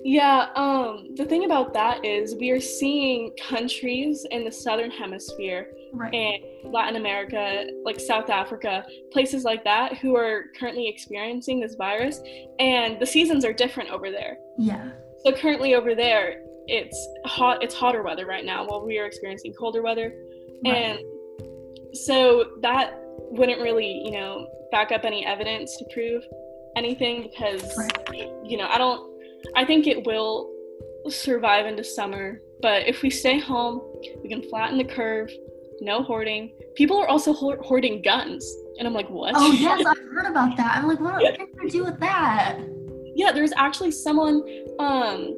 yeah, 0.05 0.49
um, 0.55 1.15
the 1.17 1.25
thing 1.25 1.45
about 1.45 1.75
that 1.75 2.05
is 2.05 2.35
we 2.37 2.51
are 2.51 2.61
seeing 2.61 3.33
countries 3.49 4.25
in 4.31 4.45
the 4.45 4.53
southern 4.53 4.91
hemisphere 4.91 5.69
right. 5.93 6.15
and 6.15 6.73
Latin 6.73 6.97
America, 6.97 7.67
like 7.85 8.01
South 8.01 8.31
Africa, 8.31 8.85
places 9.13 9.45
like 9.45 9.65
that, 9.65 9.99
who 9.99 10.17
are 10.17 10.45
currently 10.59 10.89
experiencing 10.89 11.61
this 11.61 11.75
virus, 11.75 12.21
and 12.59 12.99
the 13.01 13.07
seasons 13.07 13.45
are 13.45 13.53
different 13.53 13.91
over 13.91 14.11
there. 14.11 14.39
Yeah. 14.57 14.91
So 15.25 15.33
currently 15.33 15.75
over 15.75 15.95
there, 15.95 16.43
it's 16.69 17.09
hot 17.25 17.63
it's 17.63 17.75
hotter 17.75 18.03
weather 18.03 18.27
right 18.27 18.45
now 18.45 18.67
while 18.67 18.85
we 18.85 18.99
are 18.99 19.07
experiencing 19.07 19.53
colder 19.55 19.83
weather. 19.83 20.13
Right. 20.65 20.75
and 20.75 21.97
so 21.97 22.57
that 22.63 22.95
wouldn't 23.31 23.61
really 23.61 24.03
you 24.05 24.13
know 24.13 24.49
back 24.71 24.93
up 24.93 25.05
any 25.05 25.25
evidence 25.25 25.77
to 25.79 25.85
prove 25.93 26.23
anything 26.77 27.31
because 27.31 27.77
right. 27.77 28.31
you 28.45 28.57
know 28.57 28.69
i 28.69 28.79
don't 28.79 29.11
i 29.57 29.65
think 29.65 29.87
it 29.87 30.07
will 30.07 30.53
survive 31.09 31.67
into 31.67 31.83
summer. 31.85 32.41
But 32.61 32.87
if 32.89 33.03
we 33.03 33.11
stay 33.11 33.39
home 33.39 33.81
we 34.23 34.29
can 34.29 34.43
flatten 34.49 34.79
the 34.79 34.85
curve 34.85 35.31
no 35.81 36.03
hoarding. 36.03 36.53
People 36.75 36.99
are 36.99 37.09
also 37.09 37.33
hoarding 37.33 38.03
guns. 38.03 38.45
And 38.79 38.87
i'm 38.87 38.95
like 38.95 39.09
what? 39.09 39.35
Oh 39.37 39.53
yes 39.53 39.85
i've 39.87 39.97
heard 39.97 40.27
about 40.27 40.57
that. 40.57 40.77
I'm 40.77 40.89
like 40.89 41.01
what 41.01 41.15
are 41.15 41.47
we 41.63 41.71
do 41.71 41.85
with 41.85 41.99
that? 42.01 42.59
Yeah 43.15 43.33
there's 43.33 43.53
actually 43.57 43.93
someone 43.93 44.43
um 44.79 45.37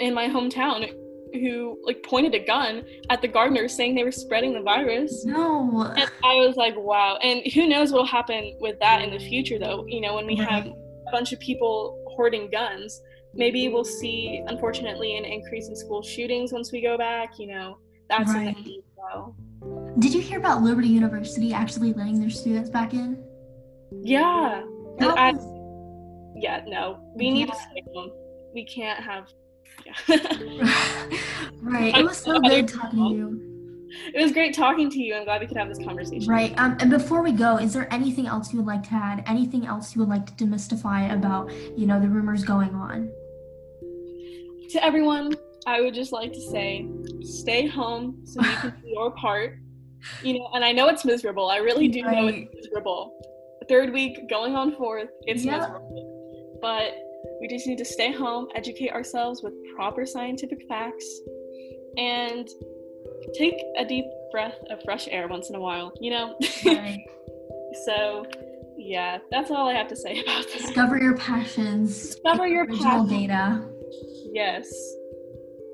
in 0.00 0.14
my 0.14 0.28
hometown 0.28 0.92
who 1.34 1.78
like 1.84 2.02
pointed 2.02 2.34
a 2.34 2.44
gun 2.44 2.84
at 3.10 3.20
the 3.20 3.28
gardeners 3.28 3.74
saying 3.74 3.94
they 3.94 4.04
were 4.04 4.12
spreading 4.12 4.54
the 4.54 4.62
virus. 4.62 5.24
No. 5.24 5.92
And 5.96 6.10
I 6.24 6.36
was 6.36 6.56
like, 6.56 6.74
wow. 6.76 7.18
And 7.22 7.42
who 7.52 7.68
knows 7.68 7.92
what'll 7.92 8.06
happen 8.06 8.56
with 8.60 8.78
that 8.80 9.02
in 9.02 9.10
the 9.10 9.18
future 9.18 9.58
though, 9.58 9.84
you 9.86 10.00
know, 10.00 10.14
when 10.14 10.26
we 10.26 10.36
have 10.36 10.66
a 10.66 11.10
bunch 11.10 11.32
of 11.32 11.40
people 11.40 12.02
hoarding 12.08 12.50
guns. 12.50 13.00
Maybe 13.34 13.68
we'll 13.68 13.84
see 13.84 14.42
unfortunately 14.46 15.16
an 15.16 15.24
increase 15.24 15.68
in 15.68 15.76
school 15.76 16.02
shootings 16.02 16.52
once 16.52 16.72
we 16.72 16.80
go 16.80 16.96
back, 16.96 17.38
you 17.38 17.46
know. 17.46 17.78
That's 18.08 18.32
right. 18.32 18.56
in 18.56 18.82
well. 18.96 19.36
Did 19.98 20.14
you 20.14 20.20
hear 20.20 20.38
about 20.38 20.62
Liberty 20.62 20.88
University 20.88 21.52
actually 21.52 21.92
letting 21.92 22.20
their 22.20 22.30
students 22.30 22.70
back 22.70 22.94
in? 22.94 23.22
Yeah. 24.02 24.62
I, 25.00 25.34
yeah, 26.34 26.62
no. 26.66 27.12
We 27.14 27.26
yeah. 27.26 27.32
need 27.32 27.48
to 27.48 27.54
stay 27.54 27.84
home. 27.94 28.10
We 28.54 28.64
can't 28.64 29.02
have 29.04 29.28
right. 31.62 31.96
It 31.96 32.04
was 32.04 32.18
so 32.18 32.40
good 32.40 32.68
talking 32.68 32.98
to 32.98 33.14
you. 33.14 33.48
It 34.14 34.20
was 34.20 34.32
great 34.32 34.54
talking 34.54 34.90
to 34.90 34.98
you. 34.98 35.14
I'm 35.14 35.24
glad 35.24 35.40
we 35.40 35.46
could 35.46 35.56
have 35.56 35.68
this 35.68 35.78
conversation. 35.78 36.30
Right. 36.30 36.58
Um, 36.58 36.76
and 36.80 36.90
before 36.90 37.22
we 37.22 37.32
go, 37.32 37.56
is 37.56 37.72
there 37.72 37.92
anything 37.92 38.26
else 38.26 38.52
you 38.52 38.58
would 38.58 38.66
like 38.66 38.82
to 38.84 38.94
add? 38.94 39.24
Anything 39.26 39.66
else 39.66 39.94
you 39.94 40.00
would 40.00 40.08
like 40.08 40.26
to 40.26 40.44
demystify 40.44 41.12
about, 41.12 41.50
you 41.76 41.86
know, 41.86 42.00
the 42.00 42.08
rumors 42.08 42.44
going 42.44 42.74
on? 42.74 43.10
To 44.70 44.84
everyone, 44.84 45.34
I 45.66 45.80
would 45.80 45.94
just 45.94 46.12
like 46.12 46.32
to 46.32 46.40
say, 46.40 46.86
stay 47.22 47.66
home 47.66 48.20
so 48.24 48.42
you 48.42 48.56
can 48.56 48.70
do 48.82 48.88
your 48.88 49.10
part. 49.12 49.58
You 50.22 50.38
know, 50.38 50.48
and 50.54 50.64
I 50.64 50.70
know 50.70 50.86
it's 50.88 51.04
miserable. 51.04 51.50
I 51.50 51.56
really 51.56 51.88
do 51.88 52.04
right. 52.04 52.16
know 52.16 52.28
it's 52.28 52.54
miserable. 52.54 53.18
Third 53.68 53.92
week, 53.92 54.30
going 54.30 54.54
on 54.54 54.76
fourth, 54.76 55.08
it's 55.22 55.44
yep. 55.44 55.58
miserable. 55.58 56.58
But 56.62 56.94
we 57.40 57.48
just 57.48 57.66
need 57.66 57.78
to 57.78 57.84
stay 57.84 58.12
home, 58.12 58.48
educate 58.54 58.90
ourselves 58.90 59.42
with 59.42 59.54
proper 59.74 60.04
scientific 60.04 60.66
facts, 60.68 61.20
and 61.96 62.48
take 63.34 63.54
a 63.76 63.84
deep 63.84 64.04
breath 64.30 64.58
of 64.70 64.82
fresh 64.84 65.08
air 65.10 65.28
once 65.28 65.50
in 65.50 65.56
a 65.56 65.60
while, 65.60 65.92
you 66.00 66.10
know? 66.10 66.36
Right. 66.64 67.04
so, 67.86 68.26
yeah, 68.76 69.18
that's 69.30 69.50
all 69.50 69.68
I 69.68 69.74
have 69.74 69.88
to 69.88 69.96
say 69.96 70.20
about 70.22 70.44
this. 70.44 70.62
Discover 70.62 70.98
your 70.98 71.16
passions. 71.16 72.14
Discover 72.14 72.46
your 72.46 72.66
passion. 72.66 73.08
data. 73.08 73.68
Yes. 74.32 74.68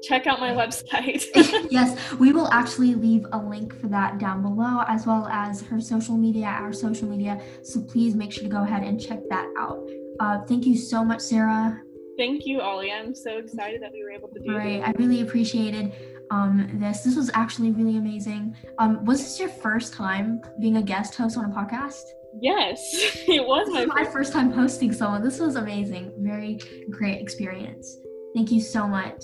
Check 0.03 0.27
out 0.27 0.39
my 0.39 0.51
website. 0.51 1.25
yes, 1.71 1.99
we 2.19 2.33
will 2.33 2.49
actually 2.49 2.95
leave 2.95 3.25
a 3.33 3.39
link 3.39 3.75
for 3.81 3.89
that 3.89 4.19
down 4.19 4.43
below, 4.43 4.83
as 4.87 5.07
well 5.07 5.27
as 5.29 5.63
her 5.63 5.81
social 5.81 6.17
media, 6.17 6.47
our 6.47 6.75
social 6.75 7.09
media. 7.09 7.41
So 7.63 7.81
please 7.81 8.15
make 8.15 8.31
sure 8.31 8.43
to 8.43 8.49
go 8.51 8.63
ahead 8.63 8.83
and 8.83 9.01
check 9.01 9.21
that 9.31 9.49
out. 9.59 9.89
Uh, 10.21 10.43
thank 10.47 10.67
you 10.67 10.77
so 10.77 11.05
much, 11.05 11.21
Sarah. 11.21 11.81
Thank 12.17 12.47
you, 12.47 12.61
Ollie. 12.61 12.93
I'm 12.93 13.15
so 13.15 13.39
excited 13.39 13.83
that 13.83 13.93
we 13.93 14.03
were 14.03 14.11
able 14.11 14.29
to 14.29 14.41
do 14.41 14.57
Right, 14.57 14.81
this. 14.81 14.89
I 14.89 14.93
really 14.93 15.23
appreciated 15.23 15.93
um, 16.31 16.71
this. 16.75 17.03
This 17.03 17.17
was 17.17 17.31
actually 17.35 17.73
really 17.73 17.97
amazing. 17.97 18.57
Um, 18.79 19.05
was 19.05 19.21
this 19.21 19.41
your 19.41 19.49
first 19.49 19.93
time 19.93 20.41
being 20.61 20.77
a 20.77 20.83
guest 20.83 21.15
host 21.17 21.37
on 21.37 21.47
a 21.47 21.49
podcast? 21.49 22.03
Yes, 22.41 22.79
it 22.93 23.45
was 23.45 23.69
my, 23.71 23.87
my 23.87 24.05
first 24.05 24.33
time 24.33 24.53
hosting 24.53 24.93
someone. 24.93 25.23
This 25.23 25.41
was 25.41 25.57
amazing. 25.57 26.13
Very 26.19 26.59
great 26.91 27.21
experience. 27.21 27.97
Thank 28.35 28.51
you 28.51 28.61
so 28.61 28.87
much. 28.87 29.23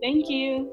Thank 0.00 0.28
you. 0.28 0.70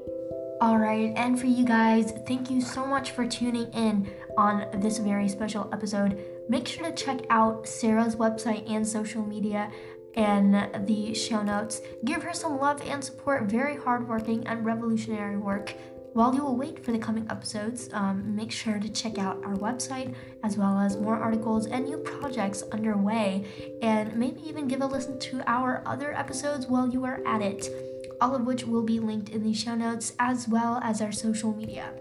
All 0.62 0.78
right, 0.78 1.14
and 1.16 1.40
for 1.40 1.46
you 1.46 1.64
guys, 1.64 2.12
thank 2.28 2.50
you 2.50 2.62
so 2.62 2.86
much 2.86 3.12
for 3.12 3.26
tuning 3.26 3.72
in 3.74 4.12
on 4.38 4.68
this 4.82 4.98
very 4.98 5.30
special 5.30 5.70
episode. 5.72 6.22
Make 6.50 6.68
sure 6.68 6.84
to 6.84 6.92
check 6.92 7.22
out 7.30 7.68
Sarah's 7.68 8.16
website 8.16 8.70
and 8.70 8.86
social 8.86 9.24
media 9.24 9.72
and 10.16 10.88
the 10.88 11.14
show 11.14 11.44
notes. 11.44 11.82
Give 12.04 12.22
her 12.24 12.34
some 12.34 12.60
love 12.60 12.82
and 12.82 13.04
support. 13.04 13.44
Very 13.44 13.78
hardworking 13.78 14.46
and 14.48 14.66
revolutionary 14.66 15.38
work. 15.38 15.76
While 16.14 16.34
you 16.34 16.44
will 16.44 16.58
wait 16.58 16.84
for 16.84 16.92
the 16.92 16.98
coming 16.98 17.28
episodes, 17.30 17.88
um, 17.94 18.36
make 18.36 18.52
sure 18.52 18.80
to 18.80 18.90
check 18.90 19.20
out 19.20 19.46
our 19.46 19.56
website 19.56 20.16
as 20.44 20.58
well 20.58 20.80
as 20.80 20.98
more 20.98 21.16
articles 21.16 21.68
and 21.68 21.86
new 21.86 22.00
projects 22.00 22.64
underway, 22.72 23.46
and 23.84 24.16
maybe 24.16 24.42
even 24.42 24.68
give 24.68 24.82
a 24.82 24.88
listen 24.88 25.20
to 25.20 25.44
our 25.48 25.84
other 25.86 26.12
episodes 26.18 26.66
while 26.66 26.90
you 26.90 27.06
are 27.06 27.22
at 27.28 27.44
it 27.44 27.70
all 28.22 28.36
of 28.36 28.46
which 28.46 28.66
will 28.66 28.84
be 28.84 29.00
linked 29.00 29.30
in 29.30 29.44
the 29.44 29.54
show 29.54 29.76
notes 29.76 30.14
as 30.20 30.48
well 30.48 30.80
as 30.84 31.02
our 31.02 31.12
social 31.12 31.54
media. 31.54 31.94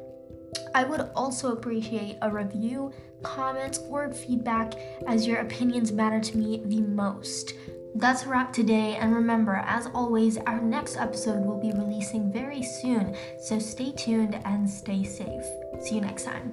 I 0.74 0.84
would 0.84 1.10
also 1.14 1.52
appreciate 1.52 2.18
a 2.22 2.30
review, 2.30 2.92
comments, 3.22 3.78
or 3.88 4.12
feedback 4.12 4.74
as 5.06 5.26
your 5.26 5.38
opinions 5.38 5.92
matter 5.92 6.20
to 6.20 6.38
me 6.38 6.62
the 6.64 6.80
most. 6.80 7.54
That's 7.94 8.24
a 8.24 8.28
wrap 8.28 8.52
today, 8.52 8.96
and 8.96 9.14
remember, 9.14 9.56
as 9.66 9.86
always, 9.88 10.36
our 10.38 10.60
next 10.60 10.96
episode 10.96 11.44
will 11.44 11.60
be 11.60 11.72
releasing 11.72 12.32
very 12.32 12.62
soon, 12.62 13.16
so 13.40 13.58
stay 13.58 13.92
tuned 13.92 14.38
and 14.44 14.68
stay 14.68 15.02
safe. 15.04 15.44
See 15.82 15.96
you 15.96 16.00
next 16.00 16.24
time. 16.24 16.52